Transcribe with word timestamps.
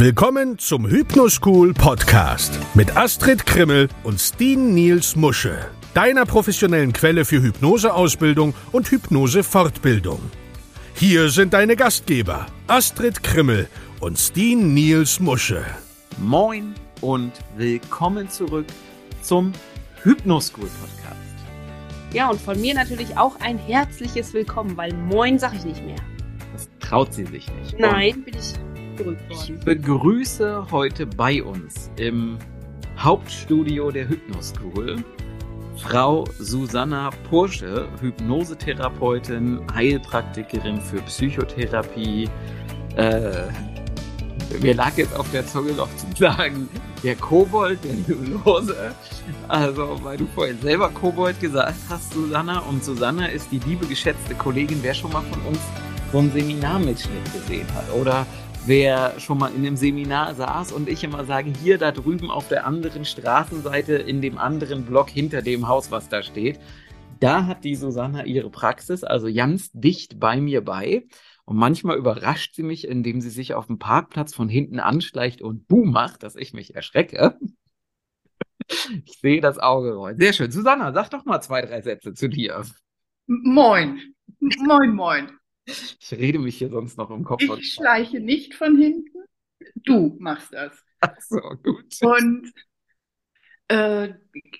Willkommen 0.00 0.60
zum 0.60 0.86
Hypnoschool 0.86 1.74
Podcast 1.74 2.56
mit 2.74 2.96
Astrid 2.96 3.44
Krimmel 3.44 3.88
und 4.04 4.20
Steen 4.20 4.72
Niels 4.72 5.16
Musche, 5.16 5.58
deiner 5.92 6.24
professionellen 6.24 6.92
Quelle 6.92 7.24
für 7.24 7.42
Hypnoseausbildung 7.42 8.54
und 8.70 8.88
Hypnosefortbildung. 8.92 10.20
Hier 10.94 11.30
sind 11.30 11.52
deine 11.52 11.74
Gastgeber 11.74 12.46
Astrid 12.68 13.24
Krimmel 13.24 13.68
und 13.98 14.16
Steen 14.20 14.72
Niels 14.72 15.18
Musche. 15.18 15.64
Moin 16.18 16.74
und 17.00 17.32
willkommen 17.56 18.30
zurück 18.30 18.66
zum 19.20 19.50
Hypnoschool 20.04 20.68
Podcast. 20.80 21.34
Ja, 22.12 22.30
und 22.30 22.40
von 22.40 22.60
mir 22.60 22.74
natürlich 22.74 23.18
auch 23.18 23.40
ein 23.40 23.58
herzliches 23.58 24.32
Willkommen, 24.32 24.76
weil 24.76 24.94
Moin 24.94 25.40
sag 25.40 25.54
ich 25.54 25.64
nicht 25.64 25.84
mehr. 25.84 25.98
Das 26.52 26.68
traut 26.78 27.12
sie 27.12 27.24
sich 27.24 27.50
nicht. 27.52 27.76
Nein, 27.80 28.22
bin 28.22 28.34
ich 28.34 28.54
Ich 28.98 29.50
worden. 29.50 29.60
begrüße 29.64 30.66
heute 30.70 31.06
bei 31.06 31.42
uns 31.42 31.90
im 31.96 32.38
Hauptstudio 32.98 33.90
der 33.90 34.08
Hypnoschool 34.08 35.04
Frau 35.76 36.24
Susanna 36.38 37.10
Pursche, 37.30 37.88
Hypnosetherapeutin, 38.00 39.60
Heilpraktikerin 39.72 40.80
für 40.80 41.00
Psychotherapie. 41.02 42.28
Äh, 42.96 43.46
mir 44.60 44.74
lag 44.74 44.96
jetzt 44.96 45.14
auf 45.14 45.30
der 45.30 45.46
Zunge 45.46 45.72
noch 45.72 45.88
zu 45.96 46.06
sagen, 46.16 46.68
der 47.04 47.14
Kobold 47.14 47.78
der 47.84 47.92
Hypnose. 47.92 48.94
Also, 49.46 50.00
weil 50.02 50.16
du 50.16 50.26
vorhin 50.34 50.60
selber 50.60 50.88
Kobold 50.90 51.38
gesagt 51.40 51.78
hast, 51.88 52.12
Susanna. 52.12 52.58
Und 52.60 52.82
Susanna 52.82 53.26
ist 53.26 53.52
die 53.52 53.60
liebe, 53.60 53.86
geschätzte 53.86 54.34
Kollegin, 54.34 54.78
wer 54.82 54.94
schon 54.94 55.12
mal 55.12 55.22
von 55.22 55.40
uns 55.42 55.60
so 56.10 56.18
einen 56.18 56.32
Seminarmitschnitt 56.32 57.32
gesehen 57.32 57.66
hat. 57.74 57.92
Oder 57.92 58.26
wer 58.68 59.18
schon 59.18 59.38
mal 59.38 59.48
in 59.48 59.66
einem 59.66 59.76
Seminar 59.76 60.34
saß 60.34 60.72
und 60.72 60.90
ich 60.90 61.02
immer 61.02 61.24
sage, 61.24 61.50
hier 61.62 61.78
da 61.78 61.90
drüben 61.90 62.30
auf 62.30 62.48
der 62.48 62.66
anderen 62.66 63.06
Straßenseite 63.06 63.94
in 63.94 64.20
dem 64.20 64.36
anderen 64.36 64.84
Block 64.84 65.08
hinter 65.08 65.40
dem 65.40 65.68
Haus, 65.68 65.90
was 65.90 66.10
da 66.10 66.22
steht, 66.22 66.60
da 67.18 67.46
hat 67.46 67.64
die 67.64 67.74
Susanna 67.74 68.26
ihre 68.26 68.50
Praxis, 68.50 69.04
also 69.04 69.32
ganz 69.32 69.70
dicht 69.72 70.20
bei 70.20 70.38
mir 70.40 70.62
bei. 70.62 71.06
Und 71.46 71.56
manchmal 71.56 71.96
überrascht 71.96 72.56
sie 72.56 72.62
mich, 72.62 72.86
indem 72.86 73.22
sie 73.22 73.30
sich 73.30 73.54
auf 73.54 73.68
dem 73.68 73.78
Parkplatz 73.78 74.34
von 74.34 74.50
hinten 74.50 74.80
anschleicht 74.80 75.40
und 75.40 75.66
Boom 75.66 75.90
macht, 75.90 76.22
dass 76.22 76.36
ich 76.36 76.52
mich 76.52 76.74
erschrecke. 76.74 77.38
Ich 79.06 79.18
sehe 79.22 79.40
das 79.40 79.58
Auge 79.58 79.94
rollen. 79.94 80.18
Sehr 80.18 80.34
schön. 80.34 80.50
Susanna, 80.50 80.92
sag 80.92 81.08
doch 81.08 81.24
mal 81.24 81.40
zwei, 81.40 81.62
drei 81.62 81.80
Sätze 81.80 82.12
zu 82.12 82.28
dir. 82.28 82.64
Moin. 83.26 83.98
Moin, 84.40 84.94
moin. 84.94 85.30
Ich 85.68 86.12
rede 86.12 86.38
mich 86.38 86.56
hier 86.58 86.70
sonst 86.70 86.96
noch 86.98 87.10
im 87.10 87.24
Kopf. 87.24 87.42
Ich 87.42 87.74
schleiche 87.74 88.20
nicht 88.20 88.54
von 88.54 88.76
hinten. 88.78 89.18
Du 89.84 90.16
machst 90.18 90.52
das. 90.52 90.82
Ach 91.00 91.14
so, 91.20 91.40
gut. 91.62 91.94
Und 92.02 92.52
äh, 93.68 94.14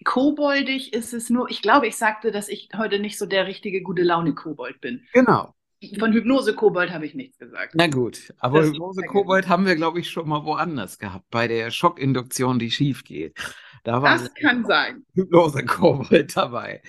koboldig 0.05 0.92
ist 0.92 1.14
es 1.14 1.31
nur, 1.31 1.51
ich 1.51 1.62
glaube, 1.62 1.86
ich 1.86 1.97
sagte, 1.97 2.31
dass 2.31 2.48
ich 2.48 2.69
heute 2.77 2.98
nicht 2.98 3.19
so 3.19 3.27
der 3.27 3.47
richtige 3.47 3.83
gute 3.83 4.03
Laune-Kobold 4.03 4.81
bin. 4.81 5.06
Genau. 5.12 5.55
Von 5.98 6.12
Hypnose-Kobold 6.12 6.91
habe 6.91 7.06
ich 7.06 7.14
nichts 7.14 7.39
gesagt. 7.39 7.73
Na 7.77 7.86
gut, 7.86 8.34
aber 8.39 8.61
Das- 8.61 8.69
Hypnose 8.70 9.03
Kobold 9.03 9.48
haben 9.48 9.64
wir, 9.64 9.77
glaube 9.77 10.01
ich, 10.01 10.11
schon 10.11 10.29
mal 10.29 10.45
woanders 10.45 10.98
gehabt, 10.98 11.27
bei 11.31 11.47
der 11.48 11.70
Schockinduktion, 11.70 12.59
die 12.59 12.70
schief 12.70 13.05
geht. 13.05 13.39
Da 13.84 14.03
war 14.03 14.19
Das 14.19 14.34
kann 14.34 14.64
sein. 14.67 15.06
Hypnose 15.14 15.64
Kobold 15.64 16.36
dabei. 16.36 16.83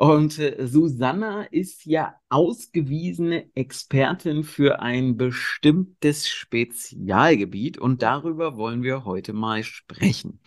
Und 0.00 0.38
äh, 0.38 0.66
Susanna 0.66 1.42
ist 1.42 1.84
ja 1.84 2.18
ausgewiesene 2.30 3.54
Expertin 3.54 4.44
für 4.44 4.80
ein 4.80 5.18
bestimmtes 5.18 6.26
Spezialgebiet 6.26 7.76
und 7.76 8.00
darüber 8.00 8.56
wollen 8.56 8.82
wir 8.82 9.04
heute 9.04 9.34
mal 9.34 9.62
sprechen. 9.62 10.40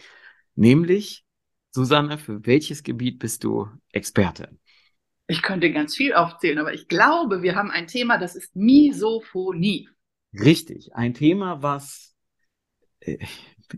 Nämlich, 0.56 1.24
Susanna, 1.70 2.18
für 2.18 2.48
welches 2.48 2.82
Gebiet 2.82 3.20
bist 3.20 3.44
du 3.44 3.68
Expertin? 3.92 4.60
Ich 5.28 5.44
könnte 5.44 5.72
ganz 5.72 5.96
viel 5.96 6.16
aufzählen, 6.16 6.58
aber 6.58 6.74
ich 6.74 6.88
glaube, 6.88 7.44
wir 7.44 7.54
haben 7.54 7.70
ein 7.70 7.86
Thema, 7.86 8.18
das 8.18 8.36
ist 8.36 8.56
Misophonie. 8.56 9.88
Richtig, 10.34 10.96
ein 10.96 11.14
Thema, 11.14 11.62
was 11.62 12.16
äh, 13.02 13.20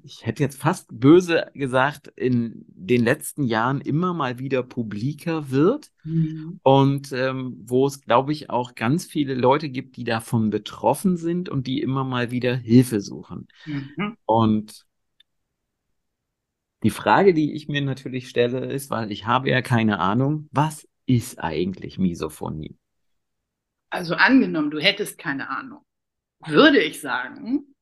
ich 0.04 0.26
hätte 0.26 0.44
jetzt 0.44 0.60
fast 0.60 0.88
böse 0.92 1.52
gesagt, 1.54 2.08
in 2.16 2.66
den 2.68 3.04
letzten 3.04 3.44
Jahren 3.44 3.82
immer 3.82 4.14
mal 4.14 4.40
wieder 4.40 4.64
publiker 4.64 5.50
wird 5.50 5.92
und 6.64 7.12
ähm, 7.12 7.56
wo 7.66 7.88
es, 7.88 8.02
glaube 8.02 8.32
ich, 8.32 8.50
auch 8.50 8.76
ganz 8.76 9.06
viele 9.06 9.34
Leute 9.34 9.70
gibt, 9.70 9.98
die 9.98 10.04
davon 10.04 10.50
betroffen 10.50 11.18
sind 11.18 11.50
und 11.50 11.68
die 11.68 11.82
immer 11.82 12.04
mal 12.04 12.32
wieder 12.32 12.56
Hilfe 12.56 13.02
suchen. 13.02 13.48
Mhm. 13.66 14.18
Und 14.26 14.86
die 16.84 16.92
Frage, 16.92 17.34
die 17.34 17.54
ich 17.54 17.68
mir 17.68 17.82
natürlich 17.82 18.30
stelle, 18.30 18.72
ist, 18.72 18.92
weil 18.92 19.12
ich 19.12 19.26
habe 19.26 19.50
ja 19.50 19.62
keine 19.62 20.00
Ahnung, 20.00 20.48
was 20.52 20.88
ist 21.08 21.40
eigentlich 21.40 21.98
Misophonie? 21.98 22.78
Also 23.90 24.16
angenommen, 24.16 24.72
du 24.72 24.80
hättest 24.80 25.18
keine 25.18 25.50
Ahnung, 25.50 25.82
würde 26.46 26.80
ich 26.82 27.02
sagen, 27.02 27.75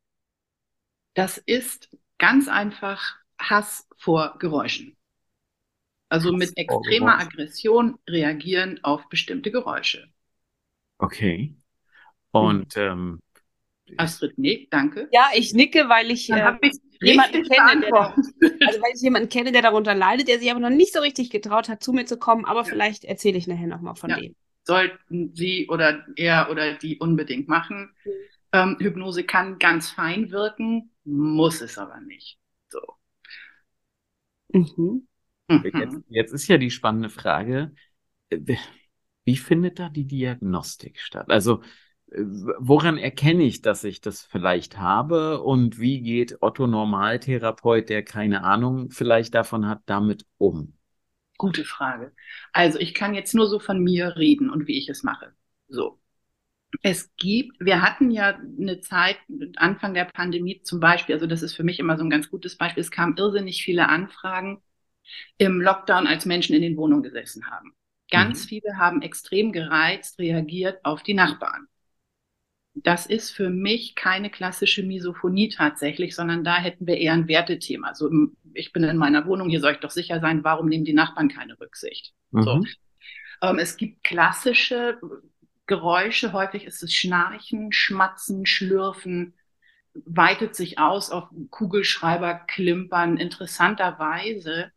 das 1.13 1.37
ist 1.37 1.89
ganz 2.17 2.47
einfach 2.47 3.15
Hass 3.39 3.87
vor 3.97 4.37
Geräuschen. 4.39 4.95
Also 6.09 6.31
Hass 6.31 6.39
mit 6.39 6.57
extremer. 6.57 7.19
Aggression 7.19 7.97
reagieren 8.09 8.79
auf 8.83 9.09
bestimmte 9.09 9.51
Geräusche. 9.51 10.07
Okay. 10.99 11.55
Und 12.31 12.77
ähm, 12.77 13.19
Astrid, 13.97 14.37
nee, 14.37 14.67
danke. 14.71 15.07
Ja, 15.11 15.29
ich 15.35 15.53
nicke, 15.53 15.89
weil 15.89 16.09
ich, 16.11 16.29
äh, 16.29 16.41
habe 16.41 16.59
ich 16.61 16.73
jemanden 17.01 17.43
kenne, 17.43 17.81
der 17.81 17.93
also 18.67 18.81
weil 18.81 18.91
ich 18.95 19.01
jemanden 19.01 19.29
kenne, 19.29 19.51
der 19.51 19.61
darunter 19.61 19.93
leidet, 19.93 20.27
der 20.27 20.39
sich 20.39 20.49
aber 20.49 20.59
noch 20.59 20.69
nicht 20.69 20.93
so 20.93 20.99
richtig 20.99 21.29
getraut 21.29 21.69
hat, 21.69 21.83
zu 21.83 21.93
mir 21.93 22.05
zu 22.05 22.17
kommen, 22.17 22.45
aber 22.45 22.65
vielleicht 22.65 23.03
erzähle 23.03 23.37
ich 23.37 23.47
nachher 23.47 23.67
nochmal 23.67 23.95
von 23.95 24.09
Ja. 24.09 24.17
dem. 24.17 24.35
Sollten 24.65 25.35
Sie 25.35 25.67
oder 25.67 26.05
er 26.15 26.49
oder 26.49 26.75
die 26.75 26.97
unbedingt 26.97 27.49
machen. 27.49 27.93
Ähm, 28.53 28.77
Hypnose 28.79 29.25
kann 29.25 29.59
ganz 29.59 29.89
fein 29.89 30.31
wirken, 30.31 30.91
muss 31.05 31.61
es 31.61 31.77
aber 31.77 31.99
nicht. 32.01 32.39
So. 32.69 32.79
Mhm. 34.53 35.07
Jetzt, 35.63 35.99
Mhm. 35.99 36.03
jetzt 36.09 36.33
ist 36.33 36.47
ja 36.47 36.57
die 36.57 36.71
spannende 36.71 37.09
Frage, 37.09 37.73
äh, 38.29 38.39
wie 39.25 39.37
findet 39.37 39.79
da 39.79 39.89
die 39.89 40.05
Diagnostik 40.07 40.99
statt? 40.99 41.29
Also, 41.31 41.61
äh, 42.11 42.21
woran 42.59 42.97
erkenne 42.97 43.43
ich, 43.43 43.61
dass 43.61 43.83
ich 43.85 44.01
das 44.01 44.23
vielleicht 44.25 44.79
habe 44.79 45.41
und 45.43 45.79
wie 45.79 46.01
geht 46.01 46.37
Otto 46.41 46.67
Normaltherapeut, 46.67 47.89
der 47.89 48.03
keine 48.03 48.43
Ahnung 48.43 48.91
vielleicht 48.91 49.35
davon 49.35 49.67
hat, 49.67 49.81
damit 49.87 50.25
um? 50.37 50.75
Gute 51.37 51.63
Frage. 51.65 52.11
Also 52.53 52.79
ich 52.79 52.93
kann 52.95 53.13
jetzt 53.13 53.33
nur 53.35 53.47
so 53.47 53.59
von 53.59 53.79
mir 53.83 54.15
reden 54.17 54.49
und 54.49 54.67
wie 54.67 54.77
ich 54.77 54.89
es 54.89 55.03
mache. 55.03 55.35
So. 55.67 55.99
Es 56.81 57.13
gibt, 57.17 57.59
wir 57.59 57.81
hatten 57.81 58.11
ja 58.11 58.35
eine 58.37 58.79
Zeit, 58.81 59.17
Anfang 59.57 59.93
der 59.93 60.05
Pandemie 60.05 60.61
zum 60.63 60.79
Beispiel, 60.79 61.15
also 61.15 61.27
das 61.27 61.41
ist 61.41 61.55
für 61.55 61.63
mich 61.63 61.79
immer 61.79 61.97
so 61.97 62.03
ein 62.03 62.09
ganz 62.09 62.29
gutes 62.29 62.57
Beispiel, 62.57 62.81
es 62.81 62.91
kamen 62.91 63.17
irrsinnig 63.17 63.63
viele 63.63 63.89
Anfragen 63.89 64.61
im 65.37 65.61
Lockdown, 65.61 66.07
als 66.07 66.25
Menschen 66.25 66.55
in 66.55 66.61
den 66.63 66.77
Wohnungen 66.77 67.03
gesessen 67.03 67.47
haben. 67.49 67.73
Ganz 68.11 68.45
Mhm. 68.45 68.47
viele 68.47 68.77
haben 68.77 69.01
extrem 69.01 69.51
gereizt 69.51 70.19
reagiert 70.19 70.83
auf 70.85 71.03
die 71.03 71.13
Nachbarn. 71.15 71.67
Das 72.75 73.05
ist 73.05 73.29
für 73.31 73.49
mich 73.51 73.93
keine 73.95 74.31
klassische 74.31 74.81
Misophonie 74.83 75.49
tatsächlich, 75.49 76.15
sondern 76.15 76.43
da 76.43 76.57
hätten 76.57 76.87
wir 76.87 76.97
eher 76.97 77.13
ein 77.13 77.27
Wertethema. 77.27 77.93
So, 77.93 78.07
im- 78.09 78.35
ich 78.53 78.73
bin 78.73 78.83
in 78.83 78.97
meiner 78.97 79.27
Wohnung, 79.27 79.49
hier 79.49 79.59
soll 79.59 79.73
ich 79.73 79.79
doch 79.79 79.91
sicher 79.91 80.19
sein, 80.19 80.43
warum 80.43 80.67
nehmen 80.69 80.85
die 80.85 80.93
Nachbarn 80.93 81.29
keine 81.29 81.59
Rücksicht? 81.59 82.13
So. 82.39 82.59
Mhm. 82.61 82.73
Ähm, 83.41 83.59
es 83.59 83.77
gibt 83.77 84.03
klassische 84.03 84.99
Geräusche, 85.65 86.33
häufig 86.33 86.65
ist 86.65 86.83
es 86.83 86.93
Schnarchen, 86.93 87.71
Schmatzen, 87.71 88.45
Schlürfen, 88.45 89.33
weitet 89.93 90.55
sich 90.55 90.79
aus 90.79 91.09
auf 91.09 91.29
Kugelschreiber, 91.51 92.35
Klimpern. 92.47 93.17
Interessanterweise 93.17 94.71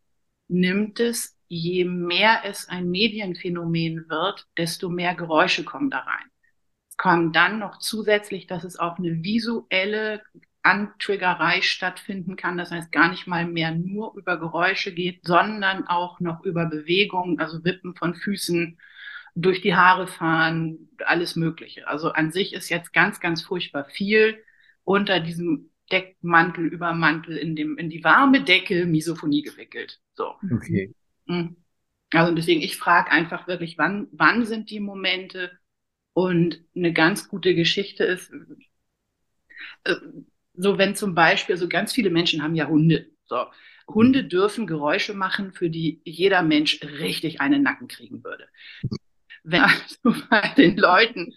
nimmt 0.48 1.00
es, 1.00 1.36
je 1.48 1.84
mehr 1.84 2.42
es 2.44 2.68
ein 2.68 2.90
Medienphänomen 2.90 4.08
wird, 4.08 4.46
desto 4.56 4.88
mehr 4.88 5.14
Geräusche 5.14 5.64
kommen 5.64 5.90
da 5.90 6.00
rein. 6.00 6.30
Es 6.88 6.96
kommt 6.96 7.34
dann 7.34 7.58
noch 7.58 7.78
zusätzlich, 7.78 8.46
dass 8.46 8.64
es 8.64 8.78
auf 8.78 8.98
eine 8.98 9.22
visuelle 9.22 10.22
Antriggerei 10.62 11.62
stattfinden 11.62 12.36
kann. 12.36 12.58
Das 12.58 12.70
heißt, 12.72 12.90
gar 12.90 13.08
nicht 13.08 13.26
mal 13.26 13.46
mehr 13.46 13.70
nur 13.70 14.14
über 14.16 14.36
Geräusche 14.38 14.92
geht, 14.92 15.24
sondern 15.24 15.86
auch 15.86 16.20
noch 16.20 16.42
über 16.44 16.66
Bewegungen, 16.66 17.38
also 17.38 17.64
Wippen 17.64 17.94
von 17.94 18.14
Füßen, 18.14 18.78
durch 19.36 19.60
die 19.62 19.76
Haare 19.76 20.08
fahren, 20.08 20.90
alles 21.04 21.36
Mögliche. 21.36 21.86
Also 21.88 22.10
an 22.12 22.32
sich 22.32 22.54
ist 22.54 22.70
jetzt 22.70 22.92
ganz, 22.92 23.20
ganz 23.20 23.42
furchtbar 23.42 23.84
viel 23.86 24.42
unter 24.84 25.20
diesem 25.20 25.70
Deckmantel, 25.92 26.66
Übermantel 26.66 27.36
in 27.36 27.54
dem, 27.56 27.78
in 27.78 27.90
die 27.90 28.02
warme 28.04 28.42
Decke 28.42 28.86
Misophonie 28.86 29.42
gewickelt. 29.42 30.00
So. 30.14 30.34
Okay. 30.52 30.92
Mhm. 31.26 31.56
Also 32.12 32.34
deswegen, 32.34 32.62
ich 32.62 32.76
frage 32.78 33.10
einfach 33.12 33.46
wirklich, 33.48 33.78
wann, 33.78 34.08
wann 34.12 34.44
sind 34.46 34.70
die 34.70 34.80
Momente? 34.80 35.52
Und 36.14 36.64
eine 36.74 36.92
ganz 36.94 37.28
gute 37.28 37.54
Geschichte 37.54 38.04
ist, 38.04 38.32
äh, 39.84 39.96
So, 40.54 40.78
wenn 40.78 40.94
zum 40.94 41.14
Beispiel, 41.14 41.54
also 41.54 41.68
ganz 41.68 41.92
viele 41.92 42.10
Menschen 42.10 42.42
haben 42.42 42.54
ja 42.54 42.66
Hunde. 42.68 43.10
So, 43.26 43.46
Hunde 43.88 44.24
dürfen 44.24 44.66
Geräusche 44.66 45.14
machen, 45.14 45.52
für 45.52 45.70
die 45.70 46.00
jeder 46.04 46.42
Mensch 46.42 46.80
richtig 46.82 47.40
einen 47.40 47.62
Nacken 47.62 47.88
kriegen 47.88 48.24
würde. 48.24 48.48
Wenn 49.46 49.62
also 49.62 50.26
bei 50.28 50.52
den 50.56 50.76
Leuten 50.76 51.32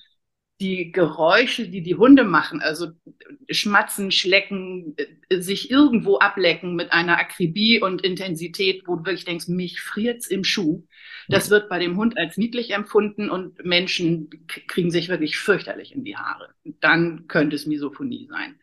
die 0.60 0.92
Geräusche, 0.92 1.70
die 1.70 1.82
die 1.82 1.96
Hunde 1.96 2.26
machen, 2.26 2.62
also 2.62 2.88
schmatzen, 3.50 4.12
schlecken, 4.12 4.96
äh, 5.30 5.40
sich 5.40 5.72
irgendwo 5.72 6.18
ablecken 6.18 6.76
mit 6.76 6.92
einer 6.92 7.18
Akribie 7.18 7.82
und 7.82 8.02
Intensität, 8.02 8.84
wo 8.86 8.98
du 8.98 9.06
wirklich 9.06 9.24
denkst, 9.24 9.48
mich 9.48 9.80
friert's 9.80 10.28
im 10.28 10.44
Schuh. 10.44 10.86
Das 11.30 11.50
wird 11.50 11.70
bei 11.70 11.80
dem 11.80 11.96
Hund 11.96 12.18
als 12.18 12.36
niedlich 12.38 12.72
empfunden 12.72 13.30
und 13.30 13.64
Menschen 13.64 14.30
kriegen 14.48 14.92
sich 14.92 15.08
wirklich 15.08 15.38
fürchterlich 15.38 15.94
in 15.94 16.04
die 16.04 16.18
Haare. 16.18 16.50
Dann 16.82 17.28
könnte 17.28 17.56
es 17.56 17.68
Misophonie 17.68 18.28
sein. 18.30 18.60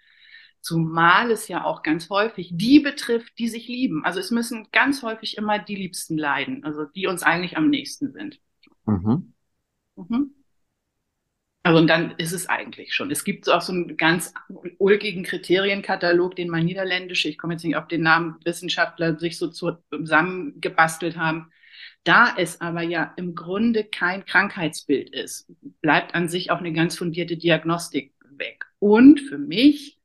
Zumal 0.61 1.31
es 1.31 1.47
ja 1.47 1.65
auch 1.65 1.85
ganz 1.85 2.11
häufig 2.11 2.51
die 2.53 2.81
betrifft, 2.81 3.39
die 3.39 3.49
sich 3.49 3.69
lieben. 3.69 4.05
Also 4.05 4.19
es 4.19 4.33
müssen 4.33 4.67
ganz 4.73 5.03
häufig 5.03 5.37
immer 5.37 5.61
die 5.61 5.77
Liebsten 5.77 6.19
leiden, 6.19 6.65
also 6.65 6.85
die 6.85 7.07
uns 7.07 7.23
eigentlich 7.23 7.57
am 7.57 7.71
nächsten 7.71 8.13
sind. 8.13 8.41
Mhm. 8.85 9.33
Mhm. 9.97 10.33
Also 11.63 11.81
und 11.81 11.89
dann 11.89 12.13
ist 12.13 12.33
es 12.33 12.49
eigentlich 12.49 12.95
schon. 12.95 13.11
Es 13.11 13.25
gibt 13.25 13.51
auch 13.51 13.61
so 13.61 13.73
einen 13.73 13.97
ganz 13.97 14.33
ulkigen 14.79 15.25
Kriterienkatalog, 15.25 16.37
den 16.37 16.49
mal 16.49 16.63
niederländische, 16.63 17.29
ich 17.29 17.39
komme 17.39 17.55
jetzt 17.55 17.65
nicht 17.65 17.75
auf 17.75 17.89
den 17.89 18.03
Namen, 18.03 18.37
Wissenschaftler 18.45 19.19
sich 19.19 19.37
so 19.37 19.49
zusammengebastelt 19.49 21.17
haben. 21.17 21.51
Da 22.05 22.33
es 22.39 22.61
aber 22.61 22.83
ja 22.83 23.13
im 23.17 23.35
Grunde 23.35 23.83
kein 23.83 24.25
Krankheitsbild 24.25 25.11
ist, 25.11 25.51
bleibt 25.83 26.15
an 26.15 26.29
sich 26.29 26.53
auch 26.53 26.59
eine 26.59 26.73
ganz 26.73 26.97
fundierte 26.97 27.37
Diagnostik 27.37 28.15
weg. 28.39 28.67
Und 28.79 29.19
für 29.19 29.39
mich 29.39 29.99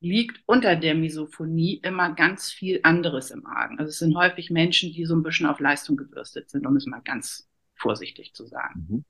liegt 0.00 0.42
unter 0.46 0.74
der 0.74 0.96
Misophonie 0.96 1.80
immer 1.84 2.12
ganz 2.12 2.50
viel 2.50 2.80
anderes 2.82 3.30
im 3.30 3.46
Argen. 3.46 3.78
Also 3.78 3.90
es 3.90 3.98
sind 3.98 4.16
häufig 4.16 4.50
Menschen, 4.50 4.92
die 4.92 5.04
so 5.06 5.14
ein 5.14 5.22
bisschen 5.22 5.46
auf 5.46 5.60
Leistung 5.60 5.96
gebürstet 5.96 6.50
sind, 6.50 6.66
um 6.66 6.76
es 6.76 6.86
mal 6.86 7.02
ganz 7.02 7.48
vorsichtig 7.76 8.34
zu 8.34 8.46
sagen. 8.46 8.86
Mhm. 8.88 9.04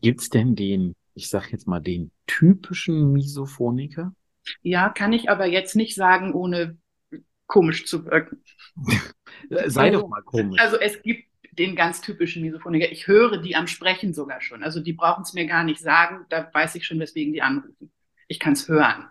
Gibt's 0.00 0.28
denn 0.28 0.54
den, 0.56 0.94
ich 1.14 1.28
sag 1.28 1.50
jetzt 1.50 1.66
mal, 1.66 1.80
den 1.80 2.10
typischen 2.26 3.12
Misophoniker? 3.12 4.14
Ja, 4.62 4.88
kann 4.90 5.12
ich 5.12 5.30
aber 5.30 5.46
jetzt 5.46 5.76
nicht 5.76 5.94
sagen, 5.94 6.32
ohne 6.32 6.78
komisch 7.46 7.86
zu 7.86 8.04
wirken. 8.04 8.42
Sei 9.50 9.88
also, 9.88 10.00
doch 10.00 10.08
mal 10.08 10.22
komisch. 10.22 10.60
Also 10.60 10.78
es 10.78 11.02
gibt 11.02 11.24
den 11.52 11.74
ganz 11.74 12.00
typischen 12.00 12.42
Misophoniker. 12.42 12.90
Ich 12.90 13.06
höre 13.06 13.38
die 13.38 13.56
am 13.56 13.66
Sprechen 13.66 14.14
sogar 14.14 14.40
schon. 14.40 14.62
Also 14.62 14.80
die 14.80 14.92
brauchen 14.92 15.22
es 15.22 15.32
mir 15.32 15.46
gar 15.46 15.64
nicht 15.64 15.80
sagen. 15.80 16.26
Da 16.28 16.50
weiß 16.52 16.74
ich 16.74 16.86
schon, 16.86 17.00
weswegen 17.00 17.32
die 17.32 17.42
anrufen. 17.42 17.90
Ich 18.28 18.38
kann 18.38 18.52
es 18.52 18.68
hören. 18.68 19.08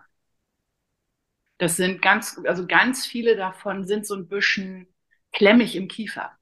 Das 1.58 1.76
sind 1.76 2.02
ganz, 2.02 2.40
also 2.44 2.66
ganz 2.66 3.06
viele 3.06 3.34
davon 3.34 3.84
sind 3.86 4.06
so 4.06 4.14
ein 4.14 4.28
bisschen 4.28 4.88
klemmig 5.32 5.74
im 5.74 5.88
Kiefer, 5.88 6.32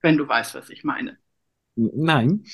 wenn 0.00 0.16
du 0.16 0.26
weißt, 0.26 0.54
was 0.54 0.68
ich 0.68 0.84
meine. 0.84 1.16
Nein 1.76 2.44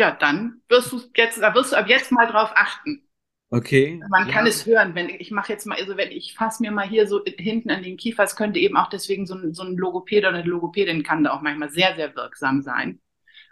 ja, 0.00 0.10
dann 0.10 0.62
wirst 0.68 0.90
du 0.90 1.00
jetzt, 1.14 1.40
da 1.40 1.54
wirst 1.54 1.72
du 1.72 1.76
ab 1.76 1.88
jetzt 1.88 2.10
mal 2.10 2.26
drauf 2.26 2.50
achten. 2.54 3.06
Okay. 3.50 4.00
Man 4.08 4.28
ja. 4.28 4.32
kann 4.32 4.46
es 4.46 4.64
hören, 4.64 4.94
wenn 4.94 5.08
ich 5.08 5.30
mache 5.30 5.52
jetzt 5.52 5.66
mal, 5.66 5.76
also 5.78 5.96
wenn 5.96 6.10
ich 6.10 6.34
fasse 6.34 6.62
mir 6.62 6.70
mal 6.70 6.88
hier 6.88 7.06
so 7.06 7.22
hinten 7.24 7.70
an 7.70 7.82
den 7.82 7.96
Kiefer, 7.96 8.22
es 8.22 8.36
könnte 8.36 8.60
eben 8.60 8.76
auch 8.76 8.88
deswegen 8.88 9.26
so 9.26 9.34
ein, 9.34 9.52
so 9.54 9.62
ein 9.62 9.76
Logopäd 9.76 10.24
oder 10.24 10.38
eine 10.38 10.48
Logopädin 10.48 11.02
kann 11.02 11.24
da 11.24 11.32
auch 11.32 11.42
manchmal 11.42 11.70
sehr, 11.70 11.94
sehr 11.96 12.14
wirksam 12.16 12.62
sein, 12.62 13.00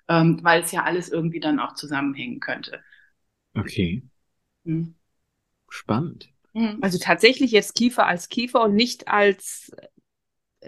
ähm, 0.09 0.39
weil 0.43 0.63
es 0.63 0.73
ja 0.73 0.85
alles 0.85 1.11
irgendwie 1.11 1.41
dann 1.41 1.59
auch 1.59 1.75
zusammenhängen 1.75 2.41
könnte. 2.41 2.81
Okay. 3.55 4.03
Hm. 4.65 4.95
Spannend. 5.69 6.31
Hm. 6.55 6.79
Also 6.81 6.99
tatsächlich 6.99 7.51
jetzt 7.51 7.75
Kiefer 7.75 8.07
als 8.07 8.29
Kiefer 8.29 8.63
und 8.63 8.75
nicht 8.75 9.09
als 9.09 9.73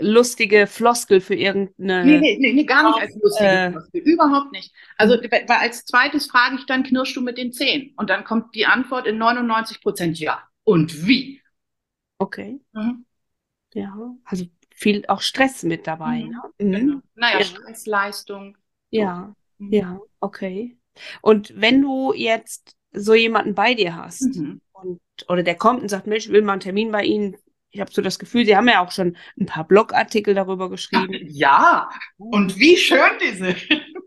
lustige 0.00 0.66
Floskel 0.66 1.20
für 1.20 1.34
irgendeine. 1.34 2.04
Nee, 2.04 2.18
nee, 2.18 2.38
nee, 2.40 2.52
nee 2.52 2.64
gar 2.64 2.88
nicht 2.88 3.00
als 3.00 3.14
lustige 3.22 3.48
äh, 3.48 3.70
Floskel. 3.72 4.00
Überhaupt 4.02 4.52
nicht. 4.52 4.72
Also, 4.96 5.16
als 5.48 5.84
zweites 5.84 6.26
frage 6.26 6.56
ich 6.56 6.66
dann, 6.66 6.82
knirschst 6.82 7.16
du 7.16 7.20
mit 7.20 7.38
den 7.38 7.52
Zehen? 7.52 7.94
Und 7.96 8.10
dann 8.10 8.24
kommt 8.24 8.54
die 8.54 8.66
Antwort 8.66 9.06
in 9.06 9.18
99 9.18 9.80
Prozent 9.80 10.18
ja. 10.18 10.42
Und 10.64 11.06
wie? 11.06 11.40
Okay. 12.18 12.60
Mhm. 12.72 13.04
Ja, 13.74 13.96
also 14.24 14.46
viel 14.70 15.04
auch 15.08 15.20
Stress 15.20 15.62
mit 15.62 15.86
dabei. 15.86 16.24
Mhm. 16.24 16.30
Ne? 16.30 16.40
Mhm. 16.58 16.72
Genau. 16.72 17.00
Naja, 17.14 17.38
ja. 17.38 17.44
Stress, 17.44 17.86
Leistung. 17.86 18.56
Ja, 18.90 19.34
mhm. 19.58 19.72
ja, 19.72 20.00
okay. 20.20 20.76
Und 21.22 21.52
wenn 21.56 21.80
du 21.82 22.12
jetzt 22.12 22.76
so 22.92 23.14
jemanden 23.14 23.54
bei 23.54 23.74
dir 23.74 23.96
hast 23.96 24.36
mhm. 24.36 24.60
und 24.72 25.00
oder 25.28 25.42
der 25.42 25.54
kommt 25.54 25.82
und 25.82 25.88
sagt, 25.88 26.06
Mensch, 26.06 26.26
ich 26.26 26.32
will 26.32 26.42
mal 26.42 26.52
einen 26.52 26.60
Termin 26.60 26.90
bei 26.90 27.04
Ihnen, 27.04 27.36
ich 27.70 27.80
habe 27.80 27.90
so 27.92 28.02
das 28.02 28.18
Gefühl, 28.18 28.44
Sie 28.44 28.56
haben 28.56 28.68
ja 28.68 28.84
auch 28.84 28.90
schon 28.90 29.16
ein 29.38 29.46
paar 29.46 29.66
Blogartikel 29.66 30.34
darüber 30.34 30.68
geschrieben. 30.68 31.14
Ja, 31.28 31.88
und 32.16 32.58
wie 32.58 32.76
schön 32.76 32.98
die 33.22 33.36
sind. 33.36 33.56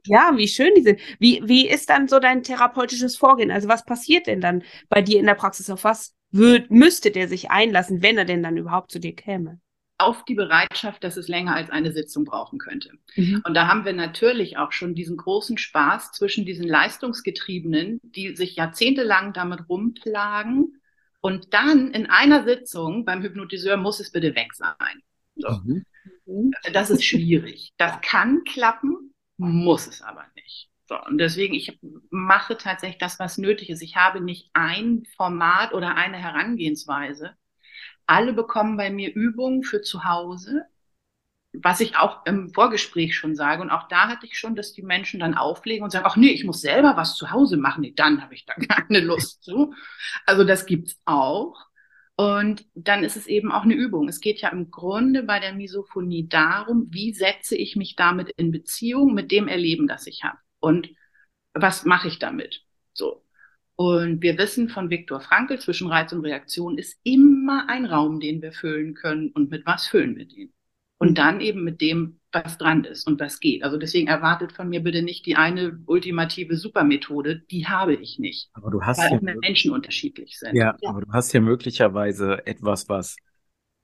Ja, 0.05 0.33
wie 0.35 0.49
schön 0.49 0.73
die 0.75 0.81
sind. 0.81 0.99
Wie, 1.19 1.41
wie 1.45 1.69
ist 1.69 1.89
dann 1.89 2.09
so 2.09 2.19
dein 2.19 2.43
therapeutisches 2.43 3.15
Vorgehen? 3.15 3.51
Also 3.51 3.69
was 3.69 3.85
passiert 3.85 4.27
denn 4.27 4.41
dann 4.41 4.63
bei 4.89 5.01
dir 5.01 5.19
in 5.19 5.25
der 5.25 5.35
Praxis? 5.35 5.69
Auf 5.69 5.85
was 5.85 6.13
würd, 6.31 6.71
müsste 6.71 7.11
der 7.11 7.29
sich 7.29 7.51
einlassen, 7.51 8.01
wenn 8.01 8.17
er 8.17 8.25
denn 8.25 8.43
dann 8.43 8.57
überhaupt 8.57 8.91
zu 8.91 8.99
dir 8.99 9.15
käme? 9.15 9.61
Auf 9.97 10.25
die 10.25 10.35
Bereitschaft, 10.35 11.03
dass 11.05 11.15
es 11.15 11.29
länger 11.29 11.55
als 11.55 11.69
eine 11.69 11.93
Sitzung 11.93 12.25
brauchen 12.25 12.59
könnte. 12.59 12.91
Mhm. 13.15 13.43
Und 13.45 13.53
da 13.53 13.67
haben 13.67 13.85
wir 13.85 13.93
natürlich 13.93 14.57
auch 14.57 14.73
schon 14.73 14.95
diesen 14.95 15.15
großen 15.15 15.57
Spaß 15.57 16.11
zwischen 16.11 16.45
diesen 16.45 16.67
Leistungsgetriebenen, 16.67 17.99
die 18.03 18.35
sich 18.35 18.57
jahrzehntelang 18.57 19.31
damit 19.31 19.69
rumplagen, 19.69 20.81
und 21.25 21.53
dann 21.53 21.91
in 21.91 22.07
einer 22.07 22.43
Sitzung 22.43 23.05
beim 23.05 23.21
Hypnotiseur 23.23 23.77
muss 23.77 24.01
es 24.01 24.11
bitte 24.11 24.35
weg 24.35 24.53
sein. 24.53 25.01
So. 25.37 25.49
Mhm. 25.63 26.51
Das 26.73 26.89
ist 26.89 27.05
schwierig. 27.05 27.71
Das 27.77 28.01
kann 28.01 28.43
klappen, 28.43 29.13
muss 29.37 29.87
es 29.87 30.01
aber 30.01 30.25
nicht. 30.35 30.69
So, 30.89 31.01
und 31.01 31.19
deswegen, 31.19 31.53
ich 31.53 31.79
mache 32.09 32.57
tatsächlich 32.57 32.97
das, 32.97 33.19
was 33.19 33.37
nötig 33.37 33.69
ist. 33.69 33.81
Ich 33.81 33.95
habe 33.95 34.19
nicht 34.19 34.49
ein 34.51 35.05
Format 35.15 35.73
oder 35.73 35.95
eine 35.95 36.17
Herangehensweise. 36.17 37.37
Alle 38.05 38.33
bekommen 38.33 38.75
bei 38.75 38.89
mir 38.89 39.15
Übungen 39.15 39.63
für 39.63 39.81
zu 39.81 40.03
Hause 40.03 40.65
was 41.53 41.79
ich 41.79 41.95
auch 41.95 42.25
im 42.25 42.49
Vorgespräch 42.49 43.15
schon 43.15 43.35
sage, 43.35 43.61
und 43.61 43.69
auch 43.69 43.87
da 43.87 44.07
hatte 44.07 44.25
ich 44.25 44.37
schon, 44.37 44.55
dass 44.55 44.73
die 44.73 44.81
Menschen 44.81 45.19
dann 45.19 45.35
auflegen 45.35 45.83
und 45.83 45.91
sagen, 45.91 46.05
ach 46.07 46.15
nee, 46.15 46.31
ich 46.31 46.43
muss 46.43 46.61
selber 46.61 46.97
was 46.97 47.15
zu 47.15 47.31
Hause 47.31 47.57
machen. 47.57 47.81
Nee, 47.81 47.93
dann 47.95 48.21
habe 48.21 48.33
ich 48.33 48.45
da 48.45 48.53
keine 48.67 48.99
Lust 49.01 49.43
zu. 49.43 49.73
Also 50.25 50.43
das 50.43 50.65
gibt's 50.65 50.99
auch. 51.05 51.55
Und 52.15 52.65
dann 52.75 53.03
ist 53.03 53.17
es 53.17 53.27
eben 53.27 53.51
auch 53.51 53.63
eine 53.63 53.73
Übung. 53.73 54.07
Es 54.07 54.19
geht 54.19 54.41
ja 54.41 54.49
im 54.49 54.69
Grunde 54.69 55.23
bei 55.23 55.39
der 55.39 55.53
Misophonie 55.53 56.27
darum, 56.27 56.87
wie 56.91 57.13
setze 57.13 57.55
ich 57.55 57.75
mich 57.75 57.95
damit 57.95 58.29
in 58.37 58.51
Beziehung 58.51 59.13
mit 59.13 59.31
dem 59.31 59.47
Erleben, 59.47 59.87
das 59.87 60.05
ich 60.05 60.23
habe. 60.23 60.37
Und 60.59 60.89
was 61.53 61.85
mache 61.85 62.07
ich 62.07 62.19
damit? 62.19 62.63
So. 62.93 63.25
Und 63.75 64.21
wir 64.21 64.37
wissen 64.37 64.69
von 64.69 64.89
Viktor 64.91 65.21
Frankl, 65.21 65.59
zwischen 65.59 65.87
Reiz 65.87 66.13
und 66.13 66.21
Reaktion 66.21 66.77
ist 66.77 66.99
immer 67.03 67.67
ein 67.69 67.85
Raum, 67.85 68.19
den 68.19 68.41
wir 68.41 68.53
füllen 68.53 68.93
können. 68.93 69.31
Und 69.31 69.49
mit 69.49 69.65
was 69.65 69.87
füllen 69.87 70.15
wir 70.15 70.25
den? 70.27 70.53
Und 70.97 71.17
dann 71.17 71.41
eben 71.41 71.63
mit 71.63 71.81
dem, 71.81 72.19
was 72.31 72.57
dran 72.57 72.83
ist 72.83 73.07
und 73.07 73.19
was 73.19 73.39
geht. 73.39 73.63
Also 73.63 73.77
deswegen 73.77 74.07
erwartet 74.07 74.53
von 74.53 74.69
mir 74.69 74.81
bitte 74.81 75.03
nicht 75.03 75.25
die 75.25 75.35
eine 75.35 75.79
ultimative 75.85 76.55
Supermethode, 76.57 77.41
die 77.51 77.67
habe 77.67 77.93
ich 77.93 78.19
nicht. 78.19 78.49
Aber 78.53 78.71
du 78.71 78.81
hast 78.81 78.99
weil 78.99 79.19
ja 79.23 79.35
Menschen 79.39 79.71
unterschiedlich 79.71 80.39
sind. 80.39 80.55
Ja, 80.55 80.75
ja, 80.81 80.89
aber 80.89 81.01
du 81.01 81.11
hast 81.11 81.31
ja 81.33 81.41
möglicherweise 81.41 82.45
etwas, 82.47 82.89
was 82.89 83.15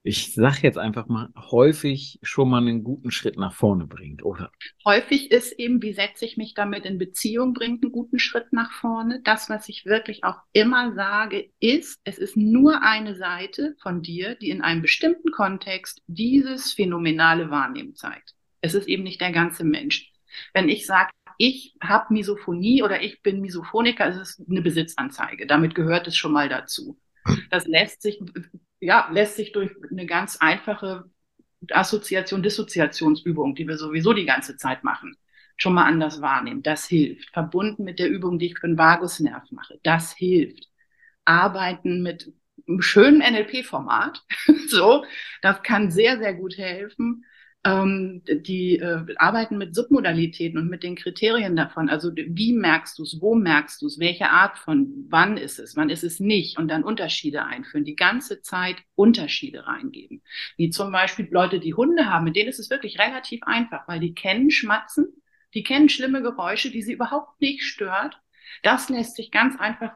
ich 0.03 0.33
sag 0.33 0.63
jetzt 0.63 0.77
einfach 0.77 1.07
mal, 1.07 1.29
häufig 1.35 2.19
schon 2.21 2.49
mal 2.49 2.61
einen 2.61 2.83
guten 2.83 3.11
Schritt 3.11 3.37
nach 3.37 3.53
vorne 3.53 3.85
bringt, 3.85 4.23
oder? 4.23 4.51
Häufig 4.85 5.29
ist 5.31 5.51
eben, 5.53 5.81
wie 5.81 5.93
setze 5.93 6.25
ich 6.25 6.37
mich 6.37 6.53
damit 6.53 6.85
in 6.85 6.97
Beziehung, 6.97 7.53
bringt 7.53 7.83
einen 7.83 7.91
guten 7.91 8.17
Schritt 8.17 8.53
nach 8.53 8.71
vorne. 8.71 9.21
Das, 9.23 9.49
was 9.49 9.67
ich 9.67 9.85
wirklich 9.85 10.23
auch 10.23 10.37
immer 10.53 10.93
sage, 10.93 11.49
ist, 11.59 11.99
es 12.05 12.17
ist 12.17 12.37
nur 12.37 12.81
eine 12.81 13.15
Seite 13.15 13.75
von 13.81 14.01
dir, 14.01 14.35
die 14.35 14.49
in 14.49 14.61
einem 14.61 14.81
bestimmten 14.81 15.31
Kontext 15.31 16.01
dieses 16.07 16.71
phänomenale 16.71 17.49
Wahrnehmen 17.49 17.95
zeigt. 17.95 18.35
Es 18.61 18.73
ist 18.73 18.87
eben 18.87 19.03
nicht 19.03 19.19
der 19.19 19.31
ganze 19.31 19.65
Mensch. 19.65 20.13
Wenn 20.53 20.69
ich 20.69 20.85
sage, 20.85 21.09
ich 21.37 21.75
habe 21.81 22.13
Misophonie 22.13 22.83
oder 22.83 23.01
ich 23.01 23.21
bin 23.21 23.41
Misophoniker, 23.41 24.09
ist 24.09 24.17
es 24.17 24.45
eine 24.49 24.61
Besitzanzeige. 24.61 25.45
Damit 25.45 25.75
gehört 25.75 26.07
es 26.07 26.15
schon 26.15 26.33
mal 26.33 26.49
dazu. 26.49 26.97
Das 27.49 27.65
lässt 27.65 28.01
sich 28.01 28.19
ja, 28.79 29.09
lässt 29.11 29.35
sich 29.35 29.51
durch 29.51 29.71
eine 29.89 30.05
ganz 30.05 30.37
einfache 30.37 31.05
Assoziation, 31.71 32.43
Dissoziationsübung, 32.43 33.55
die 33.55 33.67
wir 33.67 33.77
sowieso 33.77 34.13
die 34.13 34.25
ganze 34.25 34.57
Zeit 34.57 34.83
machen, 34.83 35.17
schon 35.57 35.73
mal 35.73 35.85
anders 35.85 36.21
wahrnehmen. 36.21 36.63
Das 36.63 36.85
hilft. 36.85 37.29
Verbunden 37.31 37.83
mit 37.83 37.99
der 37.99 38.09
Übung, 38.09 38.39
die 38.39 38.47
ich 38.47 38.59
für 38.59 38.67
den 38.67 38.77
Vagusnerv 38.77 39.51
mache. 39.51 39.79
Das 39.83 40.13
hilft. 40.13 40.67
Arbeiten 41.25 42.01
mit 42.01 42.31
einem 42.67 42.81
schönen 42.81 43.19
NLP-Format. 43.19 44.23
so, 44.67 45.05
das 45.41 45.61
kann 45.63 45.91
sehr, 45.91 46.17
sehr 46.17 46.33
gut 46.33 46.57
helfen. 46.57 47.25
Ähm, 47.65 48.21
die 48.25 48.77
äh, 48.77 49.05
arbeiten 49.17 49.57
mit 49.57 49.75
Submodalitäten 49.75 50.57
und 50.57 50.69
mit 50.69 50.83
den 50.83 50.95
Kriterien 50.95 51.55
davon. 51.55 51.89
Also 51.89 52.11
wie 52.15 52.53
merkst 52.53 52.97
du 52.97 53.03
es, 53.03 53.17
wo 53.19 53.35
merkst 53.35 53.81
du 53.81 53.87
es, 53.87 53.99
welche 53.99 54.29
Art 54.29 54.57
von, 54.57 55.05
wann 55.09 55.35
ist 55.37 55.59
es, 55.59 55.75
wann 55.75 55.89
ist 55.89 56.03
es 56.03 56.19
nicht 56.19 56.57
und 56.57 56.69
dann 56.69 56.83
Unterschiede 56.83 57.45
einführen. 57.45 57.83
Die 57.83 57.97
ganze 57.97 58.41
Zeit 58.41 58.77
Unterschiede 58.95 59.67
reingeben. 59.67 60.21
Wie 60.55 60.69
zum 60.69 60.91
Beispiel 60.91 61.27
Leute, 61.31 61.59
die 61.59 61.73
Hunde 61.73 62.05
haben, 62.05 62.23
mit 62.23 62.37
denen 62.37 62.49
ist 62.49 62.59
es 62.59 62.69
wirklich 62.69 62.97
relativ 62.97 63.41
einfach, 63.43 63.87
weil 63.87 63.99
die 63.99 64.13
kennen 64.13 64.51
Schmatzen, 64.51 65.07
die 65.53 65.63
kennen 65.63 65.89
schlimme 65.89 66.21
Geräusche, 66.21 66.71
die 66.71 66.81
sie 66.81 66.93
überhaupt 66.93 67.41
nicht 67.41 67.63
stört. 67.63 68.21
Das 68.63 68.89
lässt 68.89 69.15
sich 69.15 69.31
ganz 69.31 69.59
einfach 69.59 69.93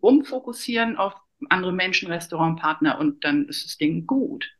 umfokussieren 0.00 0.96
auf 0.96 1.14
andere 1.48 1.72
Menschen, 1.72 2.10
Restaurantpartner 2.10 2.98
und 2.98 3.24
dann 3.24 3.48
ist 3.48 3.64
das 3.64 3.78
Ding 3.78 4.06
gut. 4.06 4.50